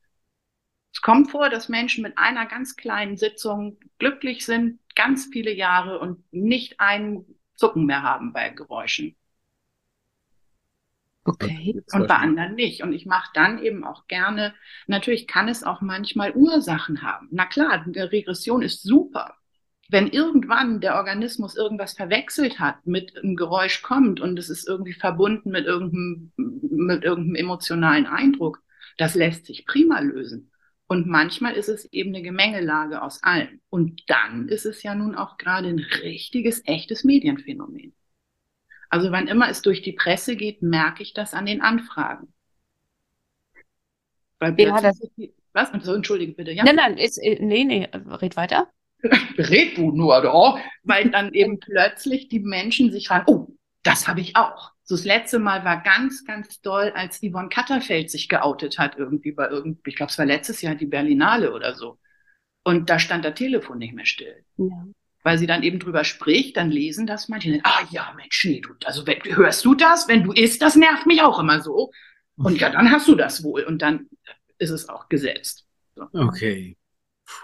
Es 0.92 1.00
kommt 1.02 1.30
vor, 1.30 1.50
dass 1.50 1.68
Menschen 1.68 2.02
mit 2.02 2.18
einer 2.18 2.46
ganz 2.46 2.76
kleinen 2.76 3.16
Sitzung 3.16 3.78
glücklich 3.98 4.44
sind, 4.44 4.80
ganz 4.94 5.28
viele 5.32 5.52
Jahre 5.52 5.98
und 6.00 6.24
nicht 6.32 6.80
einen 6.80 7.24
Zucken 7.54 7.86
mehr 7.86 8.02
haben 8.02 8.32
bei 8.32 8.50
Geräuschen. 8.50 9.16
Okay. 11.24 11.80
Und 11.92 12.08
bei 12.08 12.14
anderen 12.16 12.54
nicht. 12.54 12.82
Und 12.82 12.92
ich 12.92 13.06
mache 13.06 13.30
dann 13.34 13.62
eben 13.62 13.84
auch 13.84 14.06
gerne, 14.08 14.54
natürlich 14.86 15.26
kann 15.26 15.48
es 15.48 15.62
auch 15.62 15.80
manchmal 15.80 16.34
Ursachen 16.34 17.02
haben. 17.02 17.28
Na 17.30 17.46
klar, 17.46 17.84
die 17.86 17.98
Regression 17.98 18.62
ist 18.62 18.82
super. 18.82 19.36
Wenn 19.88 20.08
irgendwann 20.08 20.80
der 20.80 20.96
Organismus 20.96 21.56
irgendwas 21.56 21.94
verwechselt 21.94 22.58
hat, 22.58 22.86
mit 22.86 23.16
einem 23.16 23.36
Geräusch 23.36 23.82
kommt 23.82 24.20
und 24.20 24.38
es 24.38 24.48
ist 24.48 24.66
irgendwie 24.66 24.92
verbunden 24.92 25.50
mit 25.50 25.66
irgendeinem, 25.66 26.32
mit 26.36 27.04
irgendeinem 27.04 27.34
emotionalen 27.34 28.06
Eindruck, 28.06 28.62
das 28.96 29.14
lässt 29.14 29.46
sich 29.46 29.66
prima 29.66 30.00
lösen. 30.00 30.49
Und 30.90 31.06
manchmal 31.06 31.54
ist 31.54 31.68
es 31.68 31.84
eben 31.92 32.12
eine 32.12 32.20
Gemengelage 32.20 33.00
aus 33.00 33.22
allem. 33.22 33.60
Und 33.70 34.02
dann 34.10 34.48
ist 34.48 34.66
es 34.66 34.82
ja 34.82 34.96
nun 34.96 35.14
auch 35.14 35.38
gerade 35.38 35.68
ein 35.68 35.78
richtiges, 35.78 36.66
echtes 36.66 37.04
Medienphänomen. 37.04 37.94
Also 38.88 39.12
wann 39.12 39.28
immer 39.28 39.48
es 39.48 39.62
durch 39.62 39.82
die 39.82 39.92
Presse 39.92 40.34
geht, 40.34 40.62
merke 40.62 41.04
ich 41.04 41.14
das 41.14 41.32
an 41.32 41.46
den 41.46 41.60
Anfragen. 41.60 42.34
Weil 44.40 44.60
ja, 44.60 44.80
das 44.80 45.00
was? 45.52 45.70
So, 45.84 45.94
entschuldige 45.94 46.32
bitte. 46.32 46.50
Ja? 46.50 46.64
Nein, 46.64 46.74
nein, 46.74 46.98
ist, 46.98 47.18
äh, 47.18 47.38
nee, 47.40 47.62
nee, 47.62 47.88
red 47.94 48.36
weiter. 48.36 48.66
red 49.38 49.78
du 49.78 49.92
nur, 49.92 50.20
doch. 50.22 50.58
Weil 50.82 51.08
dann 51.12 51.32
eben 51.32 51.60
plötzlich 51.60 52.28
die 52.28 52.40
Menschen 52.40 52.90
sich 52.90 53.06
fragen, 53.06 53.26
oh, 53.28 53.46
das 53.84 54.08
habe 54.08 54.22
ich 54.22 54.34
auch. 54.34 54.72
So 54.90 54.96
das 54.96 55.04
letzte 55.04 55.38
Mal 55.38 55.64
war 55.64 55.84
ganz, 55.84 56.24
ganz 56.24 56.60
doll, 56.62 56.90
als 56.96 57.20
Yvonne 57.20 57.48
Katterfeld 57.48 58.10
sich 58.10 58.28
geoutet 58.28 58.80
hat, 58.80 58.98
irgendwie 58.98 59.30
bei 59.30 59.48
irgendwie, 59.48 59.90
ich 59.90 59.94
glaube, 59.94 60.10
es 60.10 60.18
war 60.18 60.26
letztes 60.26 60.62
Jahr 60.62 60.74
die 60.74 60.86
Berlinale 60.86 61.52
oder 61.52 61.76
so. 61.76 62.00
Und 62.64 62.90
da 62.90 62.98
stand 62.98 63.24
das 63.24 63.34
Telefon 63.34 63.78
nicht 63.78 63.94
mehr 63.94 64.04
still. 64.04 64.44
Ja. 64.56 64.66
Weil 65.22 65.38
sie 65.38 65.46
dann 65.46 65.62
eben 65.62 65.78
drüber 65.78 66.02
spricht, 66.02 66.56
dann 66.56 66.72
lesen 66.72 67.06
das 67.06 67.28
manche, 67.28 67.60
ah 67.62 67.86
ja, 67.92 68.12
Mensch, 68.16 68.44
nee, 68.44 68.60
du, 68.60 68.70
also 68.84 69.06
wenn, 69.06 69.22
hörst 69.22 69.64
du 69.64 69.76
das? 69.76 70.08
Wenn 70.08 70.24
du 70.24 70.32
isst, 70.32 70.60
das 70.60 70.74
nervt 70.74 71.06
mich 71.06 71.22
auch 71.22 71.38
immer 71.38 71.60
so. 71.60 71.92
Und 72.34 72.60
ja, 72.60 72.70
dann 72.70 72.90
hast 72.90 73.06
du 73.06 73.14
das 73.14 73.44
wohl. 73.44 73.62
Und 73.62 73.82
dann 73.82 74.08
ist 74.58 74.70
es 74.70 74.88
auch 74.88 75.08
gesetzt. 75.08 75.66
So. 75.94 76.08
Okay. 76.12 76.76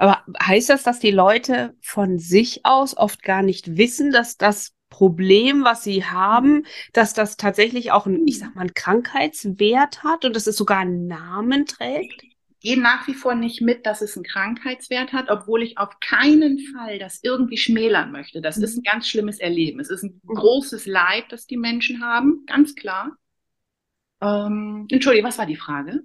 Aber 0.00 0.24
heißt 0.42 0.68
das, 0.68 0.82
dass 0.82 0.98
die 0.98 1.12
Leute 1.12 1.76
von 1.80 2.18
sich 2.18 2.66
aus 2.66 2.96
oft 2.96 3.22
gar 3.22 3.42
nicht 3.42 3.76
wissen, 3.76 4.10
dass 4.10 4.36
das 4.36 4.72
Problem, 4.88 5.64
was 5.64 5.82
sie 5.82 6.04
haben, 6.04 6.64
dass 6.92 7.12
das 7.12 7.36
tatsächlich 7.36 7.92
auch 7.92 8.06
ein, 8.06 8.26
ich 8.26 8.38
sag 8.38 8.54
mal, 8.54 8.62
einen 8.62 8.74
Krankheitswert 8.74 10.04
hat 10.04 10.24
und 10.24 10.36
dass 10.36 10.46
es 10.46 10.56
sogar 10.56 10.78
einen 10.78 11.06
Namen 11.06 11.66
trägt? 11.66 12.22
Ich 12.22 12.36
gehe 12.60 12.80
nach 12.80 13.06
wie 13.06 13.14
vor 13.14 13.34
nicht 13.34 13.60
mit, 13.60 13.84
dass 13.84 14.00
es 14.00 14.16
einen 14.16 14.24
Krankheitswert 14.24 15.12
hat, 15.12 15.28
obwohl 15.28 15.62
ich 15.62 15.78
auf 15.78 16.00
keinen 16.00 16.58
Fall 16.58 16.98
das 16.98 17.20
irgendwie 17.22 17.58
schmälern 17.58 18.12
möchte. 18.12 18.40
Das 18.40 18.56
mhm. 18.56 18.64
ist 18.64 18.76
ein 18.78 18.82
ganz 18.82 19.08
schlimmes 19.08 19.38
Erleben. 19.38 19.80
Es 19.80 19.90
ist 19.90 20.02
ein 20.02 20.20
mhm. 20.22 20.34
großes 20.34 20.86
Leid, 20.86 21.24
das 21.30 21.46
die 21.46 21.56
Menschen 21.56 22.02
haben, 22.02 22.44
ganz 22.46 22.74
klar. 22.74 23.16
Ähm, 24.20 24.86
Entschuldige, 24.90 25.26
was 25.26 25.38
war 25.38 25.46
die 25.46 25.56
Frage? 25.56 26.02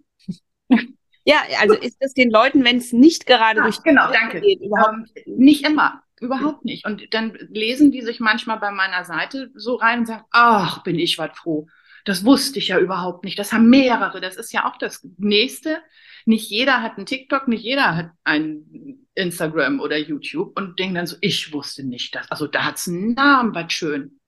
Ja, 1.23 1.37
also 1.59 1.75
ist 1.81 1.97
das 1.99 2.13
den 2.13 2.31
Leuten, 2.31 2.63
wenn 2.63 2.77
es 2.77 2.93
nicht 2.93 3.25
gerade 3.25 3.61
ah, 3.61 3.63
durch 3.63 3.81
genau, 3.83 4.11
danke. 4.11 4.41
Geht, 4.41 4.61
überhaupt 4.61 5.09
ähm, 5.15 5.37
nicht 5.37 5.65
immer. 5.65 6.00
Überhaupt 6.21 6.65
nicht. 6.65 6.85
Und 6.85 7.13
dann 7.13 7.33
lesen 7.49 7.91
die 7.91 8.01
sich 8.01 8.19
manchmal 8.19 8.59
bei 8.59 8.71
meiner 8.71 9.03
Seite 9.03 9.51
so 9.55 9.75
rein 9.75 9.99
und 9.99 10.05
sagen, 10.05 10.23
ach, 10.31 10.83
bin 10.83 10.99
ich 10.99 11.17
was 11.17 11.37
froh. 11.37 11.67
Das 12.05 12.23
wusste 12.23 12.59
ich 12.59 12.69
ja 12.69 12.79
überhaupt 12.79 13.25
nicht. 13.25 13.37
Das 13.37 13.51
haben 13.51 13.69
mehrere. 13.69 14.21
Das 14.21 14.35
ist 14.37 14.53
ja 14.53 14.69
auch 14.69 14.77
das 14.77 15.07
Nächste. 15.17 15.79
Nicht 16.25 16.49
jeder 16.49 16.83
hat 16.83 16.97
einen 16.97 17.07
TikTok, 17.07 17.47
nicht 17.47 17.63
jeder 17.63 17.95
hat 17.95 18.11
ein 18.23 19.07
Instagram 19.15 19.79
oder 19.79 19.97
YouTube 19.97 20.57
und 20.57 20.79
denkt 20.79 20.95
dann 20.95 21.07
so, 21.07 21.17
ich 21.21 21.51
wusste 21.53 21.83
nicht 21.83 22.13
das. 22.15 22.29
Also 22.31 22.47
da 22.47 22.65
hat's 22.65 22.87
einen 22.87 23.13
Namen, 23.13 23.55
was 23.55 23.73
schön. 23.73 24.19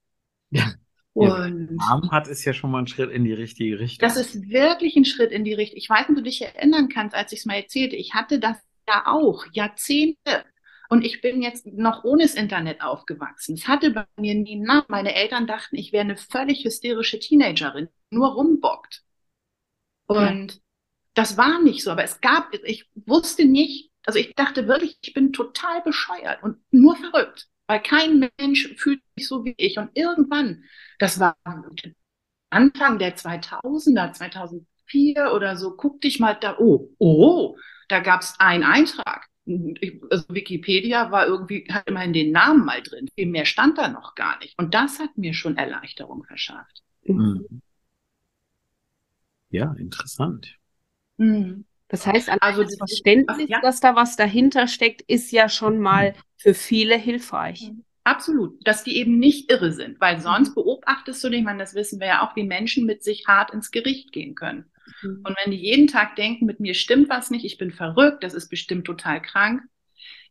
Ja. 0.50 0.72
Und 1.12 1.76
Namen 1.76 2.10
hat 2.10 2.26
ist 2.26 2.44
ja 2.44 2.52
schon 2.52 2.72
mal 2.72 2.80
ein 2.80 2.88
Schritt 2.88 3.12
in 3.12 3.22
die 3.22 3.32
richtige 3.32 3.78
Richtung. 3.78 4.06
Das 4.06 4.16
ist 4.16 4.48
wirklich 4.48 4.96
ein 4.96 5.04
Schritt 5.04 5.30
in 5.30 5.44
die 5.44 5.54
Richtung. 5.54 5.78
Ich 5.78 5.88
weiß 5.88 6.08
nicht, 6.08 6.10
ob 6.10 6.16
du 6.16 6.22
dich 6.22 6.42
erinnern 6.42 6.88
kannst, 6.88 7.14
als 7.14 7.30
ich 7.30 7.40
es 7.40 7.46
mal 7.46 7.54
erzählte. 7.54 7.94
Ich 7.94 8.14
hatte 8.14 8.40
das 8.40 8.56
ja 8.88 9.04
auch 9.06 9.46
Jahrzehnte. 9.52 10.44
Und 10.88 11.04
ich 11.04 11.20
bin 11.20 11.42
jetzt 11.42 11.66
noch 11.66 12.04
ohne 12.04 12.24
das 12.24 12.34
Internet 12.34 12.82
aufgewachsen. 12.82 13.54
Es 13.54 13.66
hatte 13.66 13.90
bei 13.90 14.06
mir 14.16 14.34
nie 14.34 14.56
Namen. 14.56 14.84
Meine 14.88 15.14
Eltern 15.14 15.46
dachten, 15.46 15.76
ich 15.76 15.92
wäre 15.92 16.04
eine 16.04 16.16
völlig 16.16 16.64
hysterische 16.64 17.18
Teenagerin, 17.18 17.88
nur 18.10 18.34
rumbockt. 18.34 19.02
Und 20.06 20.52
ja. 20.52 20.58
das 21.14 21.36
war 21.36 21.62
nicht 21.62 21.82
so, 21.82 21.90
aber 21.90 22.04
es 22.04 22.20
gab, 22.20 22.52
ich 22.64 22.90
wusste 22.94 23.46
nicht, 23.46 23.90
also 24.04 24.18
ich 24.18 24.34
dachte 24.34 24.68
wirklich, 24.68 24.98
ich 25.00 25.14
bin 25.14 25.32
total 25.32 25.80
bescheuert 25.82 26.42
und 26.42 26.58
nur 26.70 26.96
verrückt, 26.96 27.48
weil 27.66 27.80
kein 27.80 28.30
Mensch 28.38 28.74
fühlt 28.76 29.00
sich 29.16 29.26
so 29.26 29.44
wie 29.44 29.54
ich. 29.56 29.78
Und 29.78 29.90
irgendwann, 29.94 30.64
das 30.98 31.18
war 31.18 31.36
Anfang 32.50 32.98
der 32.98 33.16
2000er, 33.16 34.12
2004 34.12 35.32
oder 35.32 35.56
so, 35.56 35.76
guck 35.76 36.02
dich 36.02 36.20
mal 36.20 36.34
da, 36.34 36.58
oh, 36.58 36.90
oh, 36.98 37.56
da 37.88 38.00
gab 38.00 38.20
es 38.20 38.34
einen 38.38 38.64
Eintrag 38.64 39.28
also 39.46 40.24
Wikipedia 40.28 41.10
war 41.10 41.26
irgendwie, 41.26 41.66
hat 41.70 41.88
immerhin 41.88 42.12
den 42.12 42.32
Namen 42.32 42.64
mal 42.64 42.82
drin. 42.82 43.08
Viel 43.14 43.26
mehr 43.26 43.44
stand 43.44 43.78
da 43.78 43.88
noch 43.88 44.14
gar 44.14 44.38
nicht. 44.38 44.58
Und 44.58 44.74
das 44.74 44.98
hat 44.98 45.18
mir 45.18 45.34
schon 45.34 45.56
Erleichterung 45.56 46.24
verschafft. 46.24 46.82
Mhm. 47.02 47.60
Ja, 49.50 49.74
interessant. 49.78 50.56
Mhm. 51.18 51.64
Das 51.88 52.06
heißt, 52.06 52.30
also 52.40 52.62
das 52.62 52.76
Verständnis, 52.76 53.48
ja. 53.48 53.60
dass 53.60 53.80
da 53.80 53.94
was 53.94 54.16
dahinter 54.16 54.66
steckt, 54.66 55.02
ist 55.02 55.30
ja 55.30 55.48
schon 55.48 55.78
mal 55.78 56.14
für 56.38 56.54
viele 56.54 56.96
hilfreich. 56.96 57.70
Absolut, 58.02 58.66
dass 58.66 58.84
die 58.84 58.96
eben 58.96 59.18
nicht 59.18 59.50
irre 59.50 59.72
sind, 59.72 60.00
weil 60.00 60.20
sonst 60.20 60.54
beobachtest 60.54 61.22
du 61.22 61.28
dich, 61.30 61.42
man, 61.42 61.58
das 61.58 61.74
wissen 61.74 62.00
wir 62.00 62.06
ja 62.06 62.26
auch, 62.26 62.36
wie 62.36 62.44
Menschen 62.44 62.84
mit 62.84 63.04
sich 63.04 63.26
hart 63.26 63.52
ins 63.52 63.70
Gericht 63.70 64.12
gehen 64.12 64.34
können. 64.34 64.64
Mhm. 65.02 65.22
Und 65.24 65.36
wenn 65.42 65.52
die 65.52 65.58
jeden 65.58 65.86
Tag 65.86 66.16
denken, 66.16 66.46
mit 66.46 66.60
mir 66.60 66.74
stimmt 66.74 67.08
was 67.08 67.30
nicht, 67.30 67.44
ich 67.44 67.58
bin 67.58 67.70
verrückt, 67.70 68.24
das 68.24 68.34
ist 68.34 68.48
bestimmt 68.48 68.86
total 68.86 69.22
krank. 69.22 69.62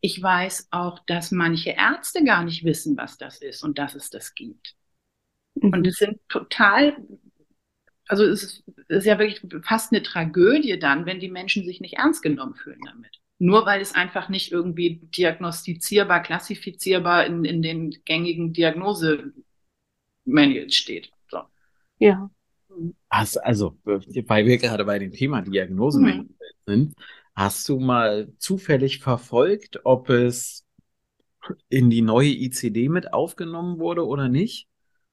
Ich 0.01 0.22
weiß 0.22 0.67
auch, 0.72 1.00
dass 1.05 1.31
manche 1.31 1.72
Ärzte 1.72 2.24
gar 2.24 2.43
nicht 2.43 2.63
wissen, 2.63 2.98
was 2.98 3.17
das 3.17 3.41
ist 3.41 3.63
und 3.63 3.79
dass 3.79 3.95
es 3.95 4.10
das 4.10 4.36
gibt. 4.36 4.75
Mhm. 5.55 5.74
Und 5.74 5.88
es 5.88 5.95
sind 5.95 6.19
total, 6.29 6.98
also 8.07 8.25
es 8.25 8.43
ist, 8.43 8.63
es 8.89 9.00
ist 9.00 9.05
ja 9.05 9.17
wirklich 9.17 9.41
fast 9.63 9.93
eine 9.93 10.03
Tragödie 10.03 10.77
dann, 10.77 11.05
wenn 11.05 11.19
die 11.19 11.31
Menschen 11.31 11.65
sich 11.65 11.81
nicht 11.81 11.95
ernst 11.95 12.22
genommen 12.22 12.55
fühlen 12.55 12.81
damit. 12.86 13.19
Nur 13.39 13.65
weil 13.65 13.81
es 13.81 13.95
einfach 13.95 14.29
nicht 14.29 14.51
irgendwie 14.51 15.00
diagnostizierbar, 15.01 16.22
klassifizierbar 16.22 17.25
in, 17.25 17.45
in 17.45 17.62
den 17.62 17.91
gängigen 18.05 18.53
Diagnose-Manuals 18.53 20.75
steht. 20.75 21.12
So. 21.29 21.41
Ja. 22.00 22.29
Hast, 23.10 23.38
also, 23.38 23.77
weil 23.84 24.46
wir 24.46 24.58
gerade 24.58 24.86
bei 24.86 25.00
dem 25.00 25.12
Thema 25.12 25.42
Diagnose 25.42 26.00
mhm. 26.00 26.36
sind, 26.65 26.96
hast 27.36 27.68
du 27.70 27.80
mal 27.80 28.32
zufällig 28.38 29.00
verfolgt, 29.00 29.82
ob 29.84 30.10
es 30.10 30.65
in 31.70 31.89
die 31.89 32.01
neue 32.01 32.30
ICD 32.30 32.89
mit 32.89 33.13
aufgenommen 33.13 33.80
wurde 33.80 34.06
oder 34.06 34.30
nicht? 34.30 34.68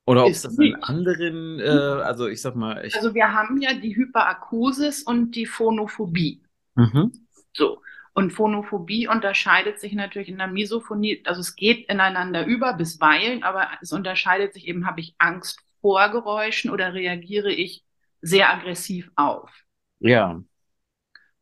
Oder 0.06 0.24
ob 0.24 0.30
es 0.30 0.42
das 0.42 0.58
in 0.58 0.74
anderen, 0.76 1.60
äh, 1.60 1.68
also 1.68 2.26
ich 2.26 2.40
sag 2.40 2.56
mal. 2.56 2.84
Ich 2.84 2.96
also 2.96 3.14
wir 3.14 3.32
haben 3.32 3.60
ja 3.60 3.74
die 3.74 3.94
Hyperakusis 3.94 5.02
und 5.02 5.32
die 5.32 5.46
Phonophobie. 5.46 6.42
Mhm. 6.74 7.12
So. 7.52 7.80
Und 8.12 8.32
Phonophobie 8.32 9.06
unterscheidet 9.06 9.78
sich 9.78 9.92
natürlich 9.92 10.28
in 10.28 10.38
der 10.38 10.48
Misophonie, 10.48 11.22
also 11.26 11.40
es 11.40 11.54
geht 11.54 11.88
ineinander 11.88 12.44
über 12.44 12.72
bisweilen, 12.74 13.44
aber 13.44 13.68
es 13.80 13.92
unterscheidet 13.92 14.52
sich 14.52 14.66
eben, 14.66 14.84
habe 14.84 15.00
ich 15.00 15.14
Angst 15.18 15.60
vor 15.80 16.08
Geräuschen 16.10 16.70
oder 16.70 16.94
reagiere 16.94 17.52
ich 17.52 17.84
sehr 18.20 18.50
aggressiv 18.50 19.10
auf. 19.16 19.50
Ja. 19.98 20.42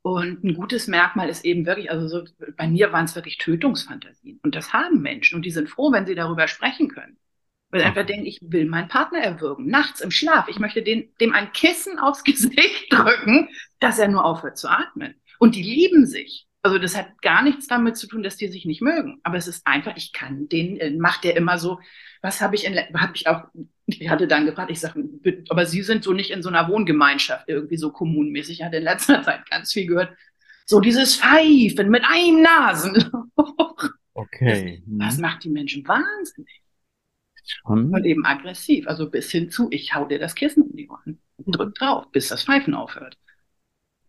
Und 0.02 0.44
ein 0.44 0.54
gutes 0.54 0.86
Merkmal 0.86 1.28
ist 1.28 1.44
eben 1.44 1.66
wirklich, 1.66 1.90
also 1.90 2.08
so, 2.08 2.24
bei 2.56 2.66
mir 2.66 2.92
waren 2.92 3.04
es 3.04 3.14
wirklich 3.14 3.38
Tötungsfantasien. 3.38 4.40
Und 4.42 4.54
das 4.54 4.72
haben 4.72 5.02
Menschen 5.02 5.36
und 5.36 5.44
die 5.44 5.50
sind 5.50 5.68
froh, 5.68 5.92
wenn 5.92 6.06
sie 6.06 6.14
darüber 6.14 6.48
sprechen 6.48 6.88
können. 6.88 7.18
Weil 7.70 7.80
sie 7.80 7.86
einfach 7.86 8.06
denken, 8.06 8.24
ich 8.24 8.38
will 8.40 8.64
meinen 8.64 8.88
Partner 8.88 9.18
erwürgen, 9.18 9.66
nachts 9.66 10.00
im 10.00 10.10
Schlaf. 10.10 10.48
Ich 10.48 10.58
möchte 10.58 10.82
den, 10.82 11.12
dem 11.20 11.34
ein 11.34 11.52
Kissen 11.52 11.98
aufs 11.98 12.24
Gesicht 12.24 12.90
drücken, 12.90 13.48
dass 13.80 13.98
er 13.98 14.08
nur 14.08 14.24
aufhört 14.24 14.56
zu 14.56 14.68
atmen. 14.68 15.14
Und 15.38 15.54
die 15.54 15.62
lieben 15.62 16.06
sich. 16.06 16.46
Also 16.62 16.78
das 16.78 16.96
hat 16.96 17.20
gar 17.22 17.42
nichts 17.42 17.66
damit 17.66 17.96
zu 17.96 18.06
tun, 18.06 18.22
dass 18.22 18.36
die 18.36 18.48
sich 18.48 18.64
nicht 18.64 18.82
mögen. 18.82 19.20
Aber 19.22 19.36
es 19.36 19.46
ist 19.46 19.66
einfach, 19.66 19.96
ich 19.96 20.12
kann 20.12 20.48
den, 20.48 20.78
äh, 20.78 20.90
macht 20.90 21.24
der 21.24 21.36
immer 21.36 21.58
so, 21.58 21.80
was 22.22 22.40
habe 22.40 22.56
ich 22.56 22.64
in, 22.64 22.76
habe 22.76 23.12
ich 23.14 23.26
auch, 23.26 23.44
ich 23.88 24.08
hatte 24.10 24.28
dann 24.28 24.46
gefragt, 24.46 24.70
ich 24.70 24.80
sage, 24.80 25.02
aber 25.48 25.66
Sie 25.66 25.82
sind 25.82 26.04
so 26.04 26.12
nicht 26.12 26.30
in 26.30 26.42
so 26.42 26.48
einer 26.48 26.68
Wohngemeinschaft 26.68 27.48
irgendwie 27.48 27.76
so 27.76 27.90
kommunmäßig. 27.90 28.60
Ich 28.60 28.64
hatte 28.64 28.76
in 28.76 28.84
letzter 28.84 29.22
Zeit 29.24 29.48
ganz 29.50 29.72
viel 29.72 29.86
gehört. 29.86 30.16
So 30.66 30.80
dieses 30.80 31.16
Pfeifen 31.16 31.88
mit 31.88 32.04
einem 32.04 32.42
Nasenloch. 32.42 33.90
Okay. 34.12 34.82
Das, 34.86 35.14
das 35.14 35.18
macht 35.18 35.44
die 35.44 35.50
Menschen 35.50 35.86
wahnsinnig. 35.88 36.62
Schon. 37.44 37.94
Und 37.94 38.04
eben 38.04 38.26
aggressiv. 38.26 38.86
Also 38.86 39.08
bis 39.08 39.30
hin 39.30 39.48
zu, 39.50 39.68
ich 39.70 39.94
hau 39.94 40.04
dir 40.04 40.18
das 40.18 40.34
Kissen 40.34 40.64
um 40.64 40.76
die 40.76 40.88
Ohren 40.88 41.20
und 41.38 41.56
drück 41.56 41.74
drauf, 41.74 42.10
bis 42.12 42.28
das 42.28 42.44
Pfeifen 42.44 42.74
aufhört. 42.74 43.16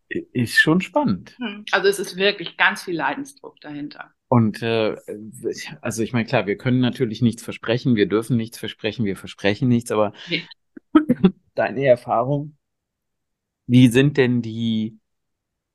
Ist 0.10 0.60
schon 0.60 0.82
spannend. 0.82 1.36
Hm. 1.38 1.66
Also 1.72 1.88
es 1.88 2.00
ist 2.00 2.16
wirklich 2.16 2.58
ganz 2.58 2.84
viel 2.84 2.96
Leidensdruck 2.96 3.62
dahinter. 3.62 4.12
Und 4.28 4.62
äh, 4.62 4.96
also 5.82 6.04
ich 6.04 6.14
meine, 6.14 6.26
klar, 6.26 6.48
wir 6.48 6.58
können 6.58 6.80
natürlich 6.80 7.22
nichts 7.22 7.44
versprechen, 7.44 7.96
wir 7.96 8.08
dürfen 8.08 8.38
nichts 8.38 8.58
versprechen, 8.58 9.06
wir 9.06 9.16
versprechen 9.16 9.68
nichts, 9.68 9.92
aber 9.92 10.14
nee. 10.30 10.44
deine 11.56 11.86
Erfahrung, 11.86 12.58
wie 13.68 13.88
sind 13.88 14.18
denn 14.18 14.42
die 14.42 14.98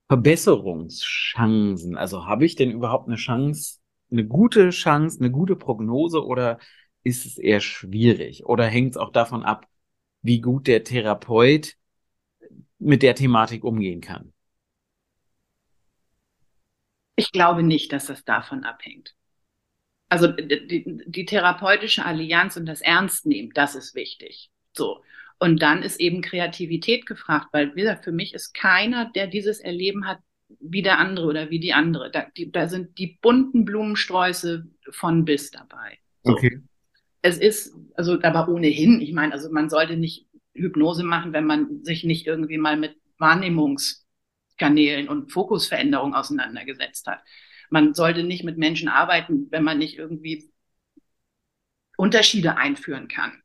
Verbesserungschancen? 0.09 1.97
Also 1.97 2.26
habe 2.26 2.45
ich 2.45 2.57
denn 2.57 2.71
überhaupt 2.71 3.09
eine 3.09 3.17
Chance, 3.17 3.79
eine 4.11 4.26
gute 4.26 4.71
Chance, 4.71 5.19
eine 5.21 5.31
gute 5.31 5.57
Prognose 5.57 6.25
oder 6.25 6.59
ist 7.05 7.26
es 7.26 7.38
eher 7.38 7.61
schwierig? 7.61 8.47
Oder 8.47 8.67
hängt 8.67 8.93
es 8.93 8.97
auch 8.97 9.11
davon 9.11 9.45
ab, 9.45 9.69
wie 10.23 10.41
gut 10.41 10.67
der 10.67 10.85
Therapeut 10.85 11.76
mit 12.78 13.02
der 13.02 13.14
Thematik 13.14 13.64
umgehen 13.64 14.00
kann? 14.00 14.33
Ich 17.16 17.33
glaube 17.33 17.62
nicht, 17.62 17.93
dass 17.93 18.07
das 18.07 18.25
davon 18.25 18.64
abhängt. 18.64 19.14
Also 20.09 20.28
die, 20.28 20.85
die 21.07 21.25
therapeutische 21.25 22.04
Allianz 22.04 22.57
und 22.57 22.66
das 22.66 22.81
Ernstnehmen, 22.81 23.52
das 23.54 23.75
ist 23.75 23.95
wichtig. 23.95 24.50
So. 24.73 25.02
Und 25.38 25.62
dann 25.62 25.83
ist 25.83 26.00
eben 26.00 26.23
Kreativität 26.23 27.07
gefragt, 27.07 27.49
weil, 27.52 27.75
wie 27.75 27.81
gesagt, 27.81 28.04
für 28.04 28.12
mich 28.12 28.35
ist 28.35 28.54
keiner, 28.54 29.11
der 29.12 29.26
dieses 29.26 29.61
Erleben 29.61 30.07
hat, 30.07 30.19
wie 30.61 30.83
der 30.83 30.99
andere 30.99 31.26
oder 31.26 31.50
wie 31.50 31.59
die 31.59 31.73
andere. 31.73 32.11
Da, 32.11 32.26
die, 32.37 32.50
da 32.52 32.69
sind 32.69 32.99
die 32.99 33.19
bunten 33.21 33.64
Blumensträuße 33.64 34.66
von 34.90 35.25
bis 35.25 35.50
dabei. 35.50 35.99
So. 36.23 36.33
Okay. 36.33 36.61
Es 37.23 37.38
ist, 37.38 37.75
also 37.95 38.21
aber 38.23 38.49
ohnehin, 38.49 39.00
ich 39.00 39.12
meine, 39.12 39.33
also 39.33 39.50
man 39.50 39.71
sollte 39.71 39.97
nicht 39.97 40.26
Hypnose 40.54 41.04
machen, 41.04 41.32
wenn 41.32 41.46
man 41.46 41.84
sich 41.84 42.04
nicht 42.04 42.26
irgendwie 42.26 42.58
mal 42.58 42.76
mit 42.76 42.96
Wahrnehmungskanälen 43.18 45.08
und 45.08 45.32
Fokusveränderungen 45.32 46.14
auseinandergesetzt 46.14 47.06
hat. 47.06 47.20
Man 47.70 47.94
sollte 47.94 48.23
nicht 48.23 48.44
mit 48.44 48.58
Menschen 48.58 48.88
arbeiten, 48.88 49.49
wenn 49.50 49.64
man 49.64 49.78
nicht 49.78 49.99
irgendwie 49.99 50.50
Unterschiede 51.96 52.56
einführen 52.56 53.08
kann. 53.08 53.42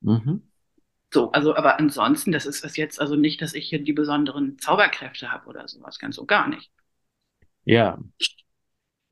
Mhm. 0.00 0.50
So, 1.12 1.32
also, 1.32 1.56
aber 1.56 1.78
ansonsten, 1.78 2.30
das 2.30 2.46
ist 2.46 2.64
es 2.64 2.76
jetzt 2.76 3.00
also 3.00 3.16
nicht, 3.16 3.42
dass 3.42 3.54
ich 3.54 3.68
hier 3.68 3.82
die 3.82 3.92
besonderen 3.92 4.58
Zauberkräfte 4.58 5.32
habe 5.32 5.48
oder 5.48 5.66
sowas, 5.66 5.98
ganz 5.98 6.16
so 6.16 6.24
gar 6.24 6.48
nicht. 6.48 6.70
Ja. 7.64 7.98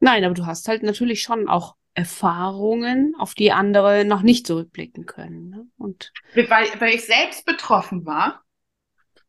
Nein, 0.00 0.24
aber 0.24 0.34
du 0.34 0.46
hast 0.46 0.68
halt 0.68 0.82
natürlich 0.84 1.22
schon 1.22 1.48
auch 1.48 1.76
Erfahrungen, 1.98 3.14
auf 3.18 3.34
die 3.34 3.50
andere 3.50 4.04
noch 4.04 4.22
nicht 4.22 4.46
zurückblicken 4.46 5.04
können. 5.04 5.48
Ne? 5.48 5.66
Und 5.76 6.12
weil, 6.34 6.68
weil 6.78 6.94
ich 6.94 7.04
selbst 7.04 7.44
betroffen 7.44 8.06
war. 8.06 8.44